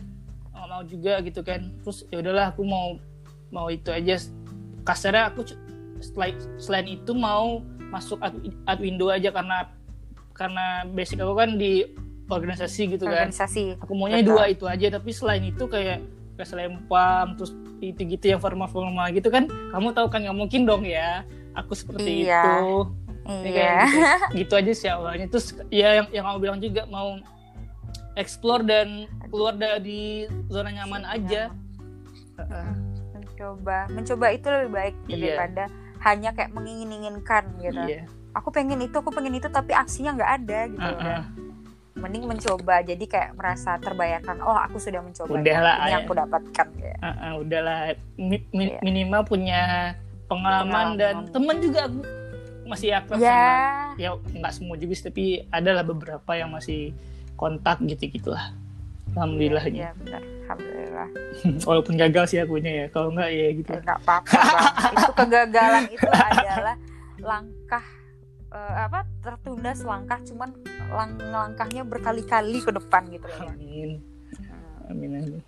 nggak 0.51 0.67
mau 0.67 0.81
juga 0.83 1.13
gitu 1.23 1.39
kan 1.39 1.61
terus 1.79 2.03
ya 2.11 2.19
udahlah 2.19 2.51
aku 2.51 2.67
mau 2.67 2.99
mau 3.47 3.71
itu 3.71 3.87
aja 3.95 4.19
kasarnya 4.83 5.31
aku 5.31 5.47
selain 6.59 6.87
itu 6.87 7.15
mau 7.15 7.63
masuk 7.87 8.19
ad, 8.19 8.35
ad 8.65 8.79
window 8.79 9.07
aja 9.07 9.29
karena 9.29 9.71
karena 10.31 10.65
basic 10.85 11.17
aku 11.17 11.33
kan 11.33 11.55
di 11.55 11.87
organisasi 12.27 12.93
gitu 12.93 13.05
kan 13.05 13.31
Organisasi. 13.31 13.79
aku 13.79 13.91
maunya 13.91 14.19
Betul. 14.19 14.29
dua 14.29 14.43
itu 14.47 14.65
aja 14.67 14.87
tapi 14.91 15.09
selain 15.09 15.43
itu 15.43 15.63
kayak 15.65 16.03
kayak 16.35 16.47
selempang 16.47 17.33
terus 17.33 17.51
itu 17.79 18.01
gitu 18.05 18.25
yang 18.27 18.37
formal 18.37 18.67
formal 18.67 19.07
gitu 19.09 19.29
kan 19.29 19.47
kamu 19.71 19.89
tahu 19.91 20.07
kan 20.07 20.21
nggak 20.21 20.37
mungkin 20.37 20.65
dong 20.65 20.83
ya 20.83 21.23
aku 21.53 21.73
seperti 21.73 22.25
Iya. 22.25 22.41
itu 22.41 22.55
Ya 23.27 23.43
Iya. 23.43 23.59
kan, 23.59 23.83
gitu, 23.83 24.07
gitu 24.39 24.53
aja 24.55 24.71
sih 24.71 24.87
awalnya 24.87 25.27
terus 25.27 25.51
ya 25.67 25.99
yang 25.99 26.07
yang 26.11 26.23
kamu 26.23 26.37
bilang 26.39 26.59
juga 26.59 26.81
mau 26.85 27.19
explore 28.15 28.63
dan 28.63 29.03
keluar 29.27 29.51
dari 29.51 30.25
zona 30.47 30.71
nyaman 30.71 31.03
aja 31.03 31.51
mencoba 33.13 33.87
mencoba 33.89 34.25
itu 34.31 34.47
lebih 34.47 34.71
baik 34.71 34.95
Iya. 35.05 35.15
daripada 35.17 35.63
hanya 36.07 36.31
kayak 36.31 36.51
mengingin-inginkan 36.51 37.43
gitu. 37.59 37.81
Iya. 37.83 38.07
Aku 38.31 38.49
pengen 38.49 38.79
itu 38.79 38.93
aku 38.93 39.09
pengen 39.09 39.35
itu 39.35 39.47
tapi 39.47 39.73
aksinya 39.73 40.15
nggak 40.15 40.31
ada 40.37 40.59
gitu 40.67 40.81
Heeh. 40.81 40.97
udah. 40.97 41.21
Mending 41.97 42.29
mencoba 42.29 42.85
jadi 42.85 43.01
kayak 43.03 43.33
merasa 43.33 43.75
terbayarkan 43.77 44.37
oh 44.39 44.53
aku 44.53 44.77
sudah 44.77 45.01
mencoba 45.01 45.33
Udah 45.33 45.57
lah, 45.57 45.75
ini 45.81 45.91
ya. 45.91 45.97
aku 45.99 46.11
dapatkan 46.13 46.67
ya 46.77 46.95
Heeh, 47.01 47.31
udahlah. 47.35 47.79
Mi- 48.15 48.49
mi- 48.51 48.69
Iya. 48.69 48.79
minimal 48.81 49.21
punya 49.25 49.61
pengalaman, 50.25 50.93
dan 50.93 51.25
Pengalaman. 51.25 51.33
temen 51.33 51.55
juga 51.59 51.79
aku. 51.85 51.99
Masih 52.67 52.91
akrab 52.91 53.15
ya 53.17 53.31
sama 53.31 53.95
ya 53.95 54.09
nggak 54.13 54.53
semua 54.53 54.75
juga 54.75 54.91
tapi 54.99 55.25
adalah 55.49 55.81
beberapa 55.81 56.31
yang 56.35 56.51
masih 56.51 56.91
kontak 57.33 57.79
gitu 57.81 58.11
gitulah 58.11 58.51
alhamdulillahnya 59.17 59.89
ya 59.89 59.91
benar. 59.97 60.21
Alhamdulillah. 60.47 61.09
Walaupun 61.67 61.93
gagal 61.97 62.23
sih 62.29 62.37
akunya 62.39 62.71
ya 62.71 62.85
kalau 62.93 63.09
nggak 63.11 63.29
ya 63.33 63.47
gitu. 63.57 63.71
Eh, 63.73 63.81
nggak 63.81 63.99
apa-apa 64.05 64.41
itu 64.93 65.11
kegagalan 65.17 65.83
itu 65.89 66.07
adalah 66.07 66.75
langkah 67.17 67.85
eh, 68.53 68.75
apa 68.85 68.99
tertunda 69.25 69.71
selangkah 69.73 70.19
cuman 70.21 70.49
lang 70.93 71.11
langkahnya 71.17 71.81
berkali-kali 71.83 72.61
ke 72.61 72.71
depan 72.71 73.09
gitu 73.09 73.25
loh 73.25 73.41
ya. 73.41 73.51
amin. 73.51 73.91
Hmm. 74.37 74.91
amin 74.93 75.09
amin. 75.19 75.41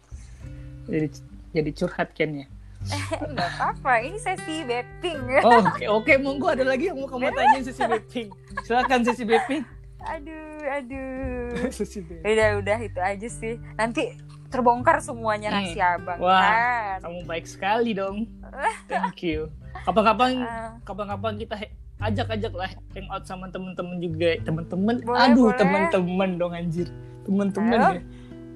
Jadi 0.89 1.07
jadi 1.53 1.69
curhat 1.77 2.09
Ken 2.17 2.43
ya? 2.43 2.47
Nggak 3.31 3.49
apa-apa 3.59 3.93
ini 4.07 4.17
sesi 4.19 4.63
betting 4.63 5.19
ya 5.27 5.41
oh 5.43 5.59
oke 5.59 5.85
oke 5.99 6.13
monggo 6.15 6.47
ada 6.55 6.63
lagi 6.63 6.87
yang 6.87 6.95
mau 6.95 7.11
kamu 7.11 7.27
tanyain 7.35 7.63
sesi 7.67 7.83
betting 7.83 8.27
silakan 8.63 9.03
sesi 9.03 9.27
betting 9.27 9.67
aduh 10.01 10.63
aduh. 10.65 11.51
Udah 12.29 12.47
udah 12.57 12.77
itu 12.79 12.99
aja 12.99 13.27
sih. 13.27 13.55
Nanti 13.75 14.15
terbongkar 14.49 14.97
semuanya 14.99 15.49
Hmm. 15.49 15.57
rahasia 15.61 15.87
abang 15.95 16.19
Wah. 16.19 16.41
kan? 16.41 16.97
kamu 17.05 17.19
baik 17.23 17.45
sekali 17.45 17.91
dong. 17.93 18.25
Thank 18.89 19.21
you. 19.21 19.51
Kapan-kapan 19.85 20.41
Ah, 20.41 20.73
kapan-kapan 20.81 21.33
kita 21.37 21.55
ajak-ajak 21.99 22.53
lah 22.53 22.69
hangout 22.91 23.23
sama 23.23 23.45
temen-temen 23.47 23.99
juga. 23.99 24.39
Temen-temen? 24.41 24.95
Aduh 25.05 25.51
temen-temen 25.53 26.29
dong 26.35 26.53
anjir. 26.53 26.87
Temen-temen 27.23 27.77
ya. 27.77 28.01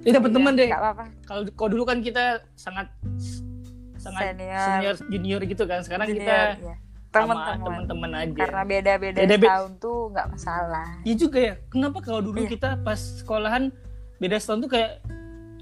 Ya 0.03 0.11
temen-temen 0.13 0.51
iya, 0.51 0.59
deh. 0.59 0.67
nggak 0.67 0.81
apa-apa. 0.81 1.05
Kalau 1.23 1.41
kalau 1.53 1.69
dulu 1.71 1.83
kan 1.85 1.99
kita 1.99 2.43
sangat 2.55 2.91
sangat 3.95 4.35
Senior. 4.35 4.59
senior 4.59 4.95
junior 5.07 5.41
gitu 5.45 5.63
kan. 5.63 5.79
Sekarang 5.79 6.07
Junior, 6.07 6.19
kita 6.19 6.35
ya. 6.59 6.75
Teman-teman 7.13 8.11
aja 8.15 8.33
karena 8.39 8.61
beda-beda 8.63 9.19
Beda-be- 9.19 9.45
tahun 9.47 9.71
tuh 9.77 9.97
nggak 10.09 10.27
masalah 10.29 10.87
Iya 11.01 11.15
juga 11.15 11.39
ya. 11.39 11.53
Kenapa 11.67 11.97
kalau 11.99 12.19
dulu 12.19 12.39
Iya. 12.39 12.49
kita 12.49 12.69
pas 12.79 12.97
sekolahan 12.97 13.69
beda 14.17 14.35
setahun 14.35 14.59
tuh 14.59 14.71
kayak 14.71 14.91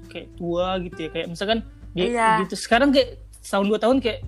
kayak 0.08 0.28
tua 0.34 0.80
gitu 0.80 0.98
ya. 0.98 1.08
Kayak 1.10 1.26
misalkan 1.28 1.58
dia 1.92 2.04
Iya. 2.06 2.28
gitu. 2.42 2.54
Sekarang 2.56 2.88
kayak 2.90 3.20
tahun 3.42 3.66
dua 3.66 3.78
tahun 3.78 3.98
kayak 3.98 4.20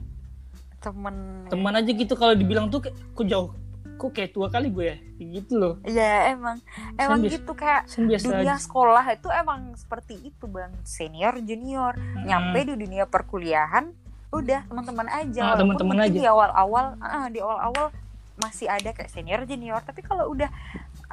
temen 0.79 1.17
teman 1.49 1.73
aja 1.73 1.89
gitu 1.89 2.13
kalau 2.13 2.33
dibilang 2.33 2.69
tuh 2.69 2.83
kayak 2.83 2.97
kok 3.11 3.25
jauh 3.25 3.51
kok 3.95 4.11
kayak 4.11 4.31
tua 4.31 4.49
kali 4.49 4.69
gue 4.69 4.85
ya. 4.85 4.97
Gitu 5.17 5.55
loh. 5.55 5.79
ya 5.83 6.29
emang 6.29 6.59
emang 6.95 7.23
gitu 7.23 7.55
kayak 7.55 7.87
biasa 7.89 8.27
dunia 8.29 8.53
aja. 8.53 8.61
sekolah 8.61 9.05
itu 9.09 9.29
emang 9.31 9.73
seperti 9.73 10.15
itu 10.21 10.45
bang 10.45 10.75
senior 10.83 11.39
junior 11.41 11.95
Hmm. 11.95 12.27
nyampe 12.27 12.59
di 12.65 12.75
dunia 12.77 13.07
perkuliahan 13.07 13.95
udah 14.35 14.61
teman-teman 14.65 15.07
aja 15.09 15.41
Ah, 15.41 15.47
Walaupun 15.49 15.61
teman-teman 15.79 15.99
aja. 16.01 16.13
di 16.13 16.23
awal-awal 16.25 16.87
ah, 16.99 17.27
di 17.29 17.39
awal-awal 17.39 17.87
masih 18.35 18.67
ada 18.67 18.91
kayak 18.91 19.09
senior 19.09 19.43
junior 19.43 19.79
tapi 19.81 20.03
kalau 20.03 20.27
udah 20.29 20.51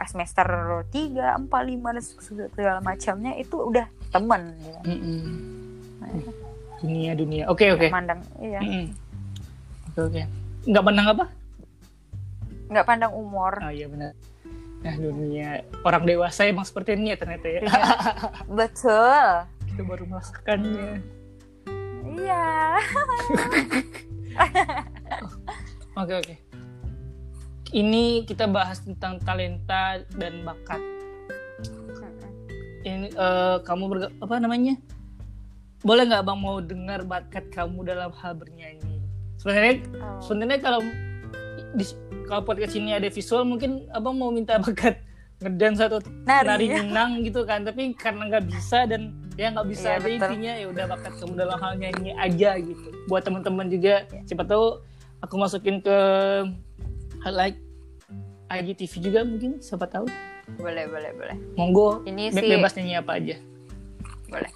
semester 0.01 0.41
3, 0.89 1.37
4, 1.37 1.45
5 1.45 1.45
dan 1.85 2.03
segala 2.49 2.79
macamnya 2.79 3.33
itu 3.35 3.53
udah 3.53 3.85
teman 4.09 4.57
gitu. 4.57 4.79
Mm-mm. 4.83 5.21
Dunia 6.79 7.13
dunia. 7.13 7.43
Oke 7.45 7.69
oke. 7.69 7.87
mandang 7.87 8.17
iya 8.39 8.57
Mm-mm. 8.57 8.89
Oke 9.87 10.01
oke. 10.03 10.21
Nggak 10.63 10.83
pandang 10.83 11.07
apa? 11.09 11.25
nggak 12.71 12.87
pandang 12.87 13.11
umur 13.11 13.51
Oh 13.59 13.67
iya 13.69 13.85
benar. 13.85 14.15
Nah 14.79 14.95
dunia 14.95 15.59
orang 15.81 16.03
dewasa 16.03 16.47
emang 16.47 16.63
seperti 16.63 16.95
ini 16.95 17.11
ya 17.11 17.17
ternyata 17.19 17.45
ya. 17.45 17.59
Iya. 17.61 17.83
betul 18.57 19.21
Kita 19.67 19.81
baru 19.83 20.03
merasakannya. 20.07 21.20
Iya 22.03 22.77
Oke 25.93 26.13
oke. 26.15 26.35
Ini 27.71 28.23
kita 28.23 28.47
bahas 28.47 28.79
tentang 28.79 29.19
talenta 29.19 29.99
dan 30.11 30.41
bakat. 30.41 30.79
Ini 32.81 33.11
eh, 33.11 33.57
kamu 33.61 33.83
berga- 33.85 34.13
apa 34.17 34.39
namanya? 34.39 34.79
Boleh 35.81 36.07
nggak 36.07 36.23
bang 36.23 36.39
mau 36.39 36.57
dengar 36.57 37.03
bakat 37.03 37.51
kamu 37.51 37.83
dalam 37.85 38.09
hal 38.13 38.33
bernyanyi? 38.33 39.03
Sebenarnya 39.37 39.75
Oh. 39.99 40.17
sebenarnya 40.21 40.59
kalau 40.59 40.79
di, 41.73 41.85
kalau 42.25 42.41
podcast 42.41 42.73
ini 42.73 42.93
ada 42.93 43.07
visual 43.07 43.43
mungkin 43.43 43.85
abang 43.91 44.15
mau 44.15 44.31
minta 44.31 44.57
bakat 44.57 44.97
ngedance 45.39 45.81
atau 45.81 45.99
Nari. 46.23 46.47
nari 46.47 46.65
minang 46.71 47.11
gitu 47.21 47.41
kan 47.43 47.61
tapi 47.61 47.91
karena 47.93 48.29
nggak 48.29 48.45
bisa 48.47 48.85
dan 48.85 49.11
ya 49.41 49.47
nggak 49.49 49.67
bisa 49.73 49.97
aja 49.97 50.05
betul. 50.05 50.13
intinya 50.21 50.53
ya 50.53 50.65
udah 50.69 50.85
bakat 50.85 51.13
kamu 51.17 51.33
dalam 51.33 51.57
hal 51.57 51.73
nyanyi 51.81 52.11
aja 52.13 52.49
gitu. 52.61 52.87
Buat 53.09 53.25
teman-teman 53.25 53.65
juga 53.73 54.05
siapa 54.29 54.45
tahu 54.45 54.85
aku 55.17 55.33
masukin 55.41 55.81
ke 55.81 55.97
highlight 57.25 57.57
IGTV 58.53 58.93
juga 59.01 59.19
mungkin 59.25 59.57
siapa 59.57 59.89
tahu. 59.89 60.05
Boleh 60.61 60.85
boleh 60.85 61.11
boleh. 61.17 61.37
Monggo. 61.57 62.05
Ini 62.05 62.29
be- 62.29 62.37
sih 62.37 62.49
bebas 62.53 62.77
nyanyi 62.77 62.93
apa 63.01 63.11
aja. 63.17 63.35
Boleh. 64.29 64.51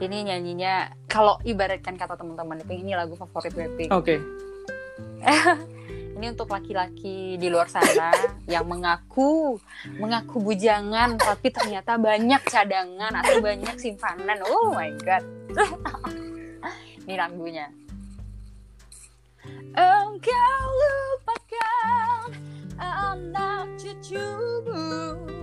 Ini 0.00 0.16
nyanyinya 0.32 0.96
kalau 1.10 1.36
ibaratkan 1.44 2.00
kata 2.00 2.16
teman-teman 2.16 2.64
itu 2.64 2.72
ini 2.72 2.96
lagu 2.96 3.18
favorit 3.18 3.52
Blackpink 3.52 3.90
oke 3.92 4.16
ini 6.20 6.36
untuk 6.36 6.52
laki-laki 6.52 7.40
di 7.40 7.48
luar 7.48 7.64
sana 7.72 8.12
yang 8.44 8.68
mengaku 8.68 9.56
mengaku 9.96 10.36
bujangan 10.44 11.16
tapi 11.16 11.48
ternyata 11.48 11.96
banyak 11.96 12.44
cadangan 12.44 13.24
atau 13.24 13.40
banyak 13.40 13.72
simpanan. 13.80 14.44
Oh 14.44 14.76
my 14.76 14.92
god. 15.00 15.24
Ini 17.08 17.16
lagunya. 17.16 17.72
Engkau 19.72 20.60
lupakan 20.76 22.28
anak 22.76 23.64
cucumu 23.80 25.39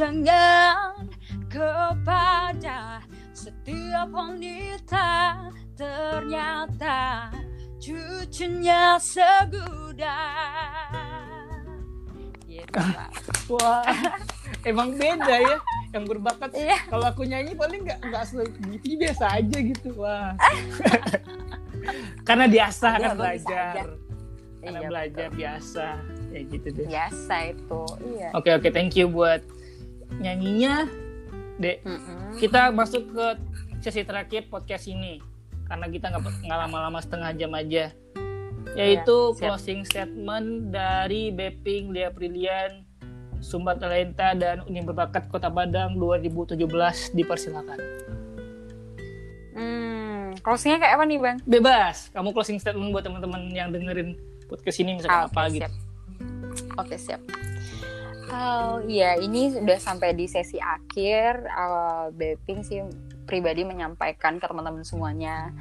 jangan 0.00 1.04
kepada 1.52 3.04
setiap 3.36 4.08
wanita 4.08 5.36
ternyata 5.76 7.28
cucunya 7.76 8.96
segudang. 8.96 10.08
Gitu, 12.48 12.72
Pak. 12.72 13.10
Wah, 13.52 13.84
emang 14.64 14.96
beda 14.96 15.36
ya. 15.36 15.58
Yang 15.90 16.04
berbakat 16.16 16.50
Iya. 16.54 16.78
kalau 16.88 17.06
aku 17.10 17.26
nyanyi 17.26 17.52
paling 17.52 17.82
nggak 17.84 17.98
nggak 18.00 18.24
gitu 18.24 18.96
biasa 18.96 19.24
aja 19.36 19.58
gitu. 19.60 19.90
Wah. 20.00 20.32
Karena 22.28 22.46
biasa 22.46 22.86
Iya, 22.88 23.00
kan 23.04 23.16
belajar. 23.18 23.84
aja. 23.84 23.84
Karena 24.60 24.78
Iya, 24.78 24.88
belajar 24.88 25.28
betul. 25.28 25.38
biasa. 25.40 25.86
Ya 26.30 26.40
gitu 26.46 26.68
deh. 26.70 26.86
biasa 26.86 27.34
itu. 27.52 27.82
Iya. 28.06 28.28
Oke 28.32 28.50
oke, 28.54 28.68
thank 28.70 28.94
you 28.94 29.10
buat 29.10 29.42
nyanyinya, 30.16 30.88
Dek. 31.56 31.82
Mm-mm. 31.82 32.34
Kita 32.36 32.70
masuk 32.70 33.10
ke 33.10 33.26
sesi 33.78 34.02
terakhir 34.02 34.46
podcast 34.46 34.84
ini 34.86 35.20
karena 35.64 35.86
kita 35.86 36.08
nggak 36.08 36.22
nggak 36.42 36.58
lama-lama 36.58 36.98
setengah 36.98 37.30
jam 37.32 37.52
aja. 37.52 37.94
Yaitu 38.70 39.16
Iya, 39.16 39.34
siap. 39.34 39.40
closing 39.56 39.80
statement 39.82 40.48
dari 40.68 41.30
Beping 41.30 41.90
Lia 41.90 42.08
Prilian 42.08 42.84
Sumber 43.40 43.74
Talenta 43.74 44.30
dan 44.32 44.62
Uni 44.62 44.80
Berbakat 44.80 45.26
Kota 45.26 45.48
Padang 45.48 45.96
2017 45.96 46.60
dipersilakan. 47.10 47.78
Hmm, 49.50 50.36
closingnya 50.38 50.78
kayak 50.78 50.94
apa 50.94 51.04
nih 51.04 51.18
bang? 51.18 51.36
Bebas, 51.42 52.08
kamu 52.10 52.30
closing 52.30 52.56
statement 52.56 52.90
buat 52.90 53.02
teman-teman 53.02 53.50
yang 53.50 53.68
dengerin 53.68 54.14
podcast 54.46 54.78
ini 54.78 54.96
misalkan 54.96 55.16
Ah, 55.16 55.26
apa 55.26 55.40
oke, 55.40 55.50
gitu. 55.50 55.60
siap. 55.60 55.72
Oke 56.76 56.96
siap. 56.96 57.20
Oh 58.30 58.78
iya, 58.86 59.18
ini 59.18 59.50
sudah 59.50 59.78
sampai 59.82 60.14
di 60.14 60.30
sesi 60.30 60.62
akhir. 60.62 61.50
Uh, 61.50 62.14
Beping 62.14 62.62
sih 62.62 62.78
pribadi 63.26 63.66
menyampaikan 63.66 64.38
ke 64.38 64.46
teman-teman 64.46 64.82
semuanya, 64.82 65.54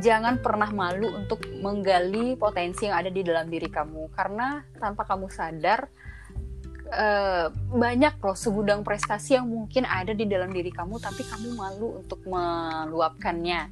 jangan 0.00 0.40
pernah 0.40 0.72
malu 0.72 1.12
untuk 1.12 1.44
menggali 1.60 2.36
potensi 2.40 2.88
yang 2.88 2.96
ada 3.04 3.12
di 3.12 3.20
dalam 3.20 3.52
diri 3.52 3.68
kamu, 3.68 4.08
karena 4.16 4.64
tanpa 4.80 5.04
kamu 5.04 5.28
sadar 5.28 5.92
eh, 6.88 7.52
banyak 7.52 8.16
loh 8.16 8.32
segudang 8.32 8.80
prestasi 8.80 9.36
yang 9.36 9.44
mungkin 9.44 9.84
ada 9.84 10.16
di 10.16 10.24
dalam 10.24 10.48
diri 10.48 10.72
kamu, 10.72 10.96
tapi 10.96 11.20
kamu 11.28 11.52
malu 11.52 12.00
untuk 12.00 12.24
meluapkannya. 12.24 13.68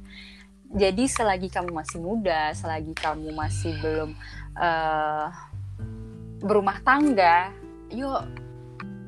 Jadi 0.71 1.03
selagi 1.09 1.49
kamu 1.49 1.73
masih 1.73 1.99
muda, 1.99 2.53
selagi 2.53 2.93
kamu 2.93 3.33
masih 3.33 3.73
belum 3.81 4.13
eh, 4.61 5.25
berumah 6.41 6.81
tangga, 6.81 7.53
yuk 7.93 8.25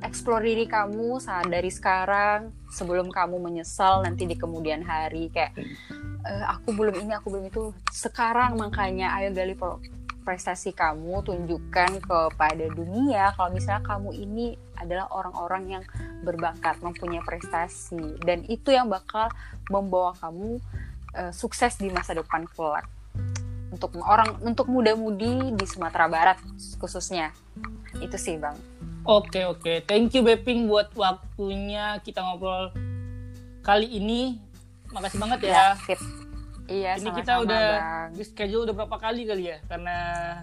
explore 0.03 0.43
diri 0.43 0.67
kamu 0.67 1.17
saat 1.17 1.47
dari 1.47 1.71
sekarang 1.71 2.51
sebelum 2.69 3.09
kamu 3.09 3.39
menyesal 3.39 4.03
nanti 4.03 4.27
di 4.29 4.35
kemudian 4.37 4.83
hari. 4.83 5.31
Kayak 5.33 5.57
"Eh, 6.23 6.45
aku 6.47 6.75
belum 6.75 6.95
ini 7.03 7.11
aku 7.15 7.33
belum 7.33 7.45
itu. 7.49 7.63
Sekarang 7.89 8.59
makanya 8.59 9.15
ayo 9.19 9.33
gali 9.33 9.55
prestasi 10.23 10.71
kamu 10.71 11.19
tunjukkan 11.27 11.99
kepada 11.99 12.65
dunia 12.71 13.35
kalau 13.35 13.51
misalnya 13.51 13.83
kamu 13.83 14.09
ini 14.15 14.55
adalah 14.79 15.11
orang-orang 15.11 15.79
yang 15.79 15.83
berbakat 16.23 16.79
mempunyai 16.79 17.23
prestasi. 17.23 18.19
Dan 18.23 18.47
itu 18.47 18.71
yang 18.71 18.87
bakal 18.87 19.27
membawa 19.67 20.15
kamu 20.15 20.59
eh, 21.15 21.31
sukses 21.31 21.75
di 21.79 21.91
masa 21.91 22.15
depan 22.15 22.47
kelak 22.51 22.87
untuk 23.73 23.97
orang 24.05 24.37
untuk 24.45 24.69
muda-mudi 24.69 25.57
di 25.57 25.65
Sumatera 25.65 26.05
Barat 26.05 26.37
khususnya 26.77 27.33
itu 27.97 28.13
sih 28.15 28.37
bang 28.37 28.53
Oke 29.03 29.43
oke, 29.43 29.83
thank 29.83 30.15
you 30.15 30.23
Beping 30.23 30.71
buat 30.71 30.87
waktunya 30.95 31.99
kita 32.07 32.23
ngobrol 32.23 32.71
kali 33.59 33.99
ini. 33.99 34.39
Makasih 34.95 35.19
banget 35.19 35.51
ya. 35.51 35.75
sip. 35.83 35.99
iya 36.71 36.95
ini 36.95 37.11
sama-sama, 37.11 37.19
kita 37.19 37.33
udah 37.43 37.63
bang. 37.67 38.07
di 38.15 38.23
schedule 38.23 38.63
udah 38.63 38.75
berapa 38.79 38.95
kali 38.95 39.27
kali 39.27 39.51
ya? 39.51 39.59
Karena 39.67 39.97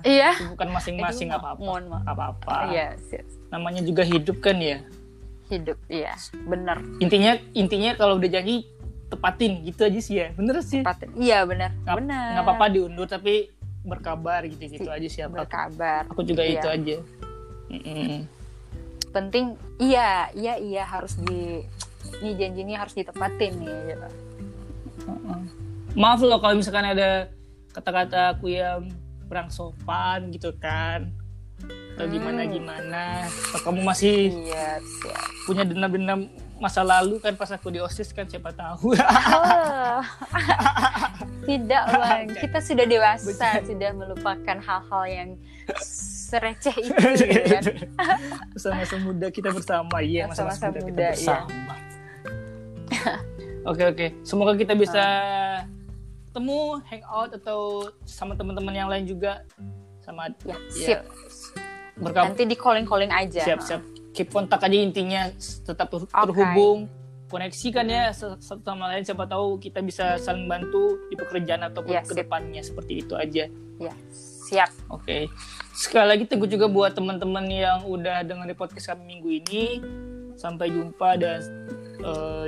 iya 0.05 0.37
bukan 0.45 0.77
masing-masing 0.77 1.33
Aduh, 1.33 1.41
apa 1.41 1.49
apa. 1.57 1.61
mohon 1.65 1.85
maaf. 1.89 2.05
Apa-apa. 2.05 2.69
iya 2.69 3.01
sip. 3.01 3.25
Namanya 3.49 3.81
juga 3.81 4.05
hidup 4.05 4.45
kan 4.45 4.61
ya. 4.61 4.85
hidup 5.49 5.81
iya 5.91 6.15
bener 6.47 6.79
Intinya 7.03 7.35
intinya 7.59 7.97
kalau 7.99 8.21
udah 8.21 8.29
janji 8.31 8.69
tepatin 9.11 9.53
gitu 9.63 9.83
aja 9.83 9.99
sih 9.99 10.15
ya. 10.17 10.29
Bener 10.33 10.57
sih. 10.61 10.81
Tepatin. 10.81 11.11
iya 11.15 11.43
bener 11.43 11.75
Nggak 11.81 11.97
bener 11.97 12.31
nggak 12.33 12.45
apa-apa 12.45 12.67
diundur 12.69 13.05
tapi 13.05 13.51
berkabar 13.83 14.41
gitu-gitu 14.45 14.87
Si- 14.87 14.93
aja 14.93 15.09
siapa. 15.11 15.43
berkabar 15.43 16.07
Aku 16.07 16.23
juga 16.23 16.43
Iya. 16.43 16.55
itu 16.55 16.69
aja. 16.69 16.97
Mm-mm. 17.69 18.27
penting 19.11 19.55
iya 19.77 20.31
iya 20.33 20.55
iya 20.55 20.83
harus 20.85 21.19
di 21.19 21.67
nih 22.17 22.33
janji 22.33 22.61
ini 22.61 22.73
harus 22.73 22.95
ditepatin 22.95 23.53
nih 23.57 23.75
gitu. 23.89 24.09
Heeh. 25.05 25.41
Maaf 25.93 26.21
loh 26.21 26.39
kalau 26.39 26.55
misalkan 26.55 26.87
ada 26.87 27.27
kata-kata 27.69 28.37
aku 28.37 28.49
yang 28.49 28.87
kurang 29.27 29.47
sopan 29.49 30.31
gitu 30.31 30.55
kan 30.57 31.11
atau 31.93 32.03
Hmm. 32.03 32.13
gimana 32.13 32.43
gimana 32.45 33.05
atau 33.51 33.61
kamu 33.63 33.81
masih 33.85 34.31
iya 34.45 34.79
siap 34.81 35.27
punya 35.45 35.63
dendam-dendam 35.63 36.31
masa 36.61 36.85
lalu 36.85 37.17
kan 37.19 37.33
pas 37.35 37.49
aku 37.49 37.73
di 37.73 37.81
osis 37.81 38.13
kan 38.13 38.29
siapa 38.29 38.53
tahu. 38.53 38.93
Oh. 38.93 40.01
tidak 41.49 41.85
bang. 41.89 42.29
Kita 42.37 42.59
sudah 42.61 42.85
dewasa 42.85 43.33
Bercanda. 43.33 43.65
sudah 43.65 43.91
melupakan 43.97 44.57
hal-hal 44.61 45.05
yang 45.09 45.31
sereceh 45.81 46.77
itu 46.85 46.95
gitu 47.25 47.45
kan? 47.49 47.63
Masa-masa 48.53 48.97
muda 49.01 49.27
kita 49.33 49.49
bersama. 49.51 50.05
Iya 50.05 50.29
masa-masa 50.29 50.69
Masa-masa 50.69 50.69
muda, 50.69 50.79
kita 50.79 50.93
muda, 50.93 51.03
iya. 51.03 51.11
bersama. 51.17 51.75
Oke 53.71 53.85
oke. 53.85 54.07
Semoga 54.25 54.57
kita 54.57 54.73
bisa 54.73 55.05
ketemu 56.33 56.81
hangout 56.89 57.31
atau 57.37 57.93
sama 58.09 58.33
teman-teman 58.33 58.73
yang 58.73 58.89
lain 58.89 59.05
juga. 59.05 59.45
Sama 60.01 60.33
ya 60.49 60.57
ya, 60.57 60.57
sip 60.73 61.01
berkabar 62.01 62.33
nanti 62.33 62.49
di 62.49 62.57
calling 62.57 62.89
calling 62.89 63.13
aja. 63.13 63.45
Siap 63.45 63.61
siap 63.61 64.00
keep 64.11 64.29
kontak 64.29 64.61
aja 64.61 64.75
intinya 64.75 65.31
tetap 65.39 65.87
ter- 65.87 66.03
Oke. 66.03 66.11
terhubung 66.11 66.91
koneksi 67.27 67.69
kan 67.71 67.87
ya 67.87 68.11
satu 68.11 68.43
sama 68.61 68.91
lain 68.91 69.07
siapa 69.07 69.23
tahu 69.23 69.55
kita 69.57 69.79
bisa 69.81 70.19
saling 70.19 70.51
bantu 70.51 70.99
di 71.07 71.15
pekerjaan 71.15 71.63
ataupun 71.63 71.95
Ya, 71.95 72.03
sip. 72.03 72.11
ke 72.11 72.27
depannya 72.27 72.59
seperti 72.59 73.07
itu 73.07 73.15
aja. 73.15 73.47
Ya 73.79 73.95
siap. 74.11 74.75
Oke. 74.91 75.31
Sekali 75.73 76.11
lagi 76.11 76.25
teguh 76.27 76.51
juga 76.51 76.67
buat 76.67 76.91
teman-teman 76.91 77.47
yang 77.47 77.87
udah 77.87 78.27
dengerin 78.27 78.59
podcast 78.59 78.91
kami 78.91 79.15
minggu 79.15 79.31
ini. 79.31 79.65
Sampai 80.35 80.75
jumpa 80.75 81.15
dan 81.17 81.39
eh, 82.03 82.47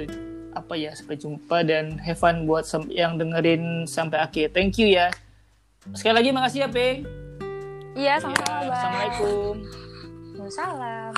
apa 0.52 0.74
ya 0.74 0.90
sampai 0.92 1.14
jumpa 1.14 1.62
dan 1.62 1.96
have 2.02 2.18
fun 2.18 2.44
buat 2.44 2.66
yang 2.90 3.16
dengerin 3.16 3.86
sampai 3.86 4.18
akhir. 4.18 4.50
Thank 4.50 4.82
you 4.82 4.90
ya. 4.90 5.14
Sekali 5.94 6.18
lagi 6.18 6.30
makasih 6.30 6.66
ya 6.66 6.68
Peng 6.68 7.06
iya 7.94 8.08
Ya, 8.08 8.14
sama-sama 8.18 8.66
bang. 8.66 8.70
assalamualaikum. 8.72 9.54
Waalaikumsalam 10.32 11.14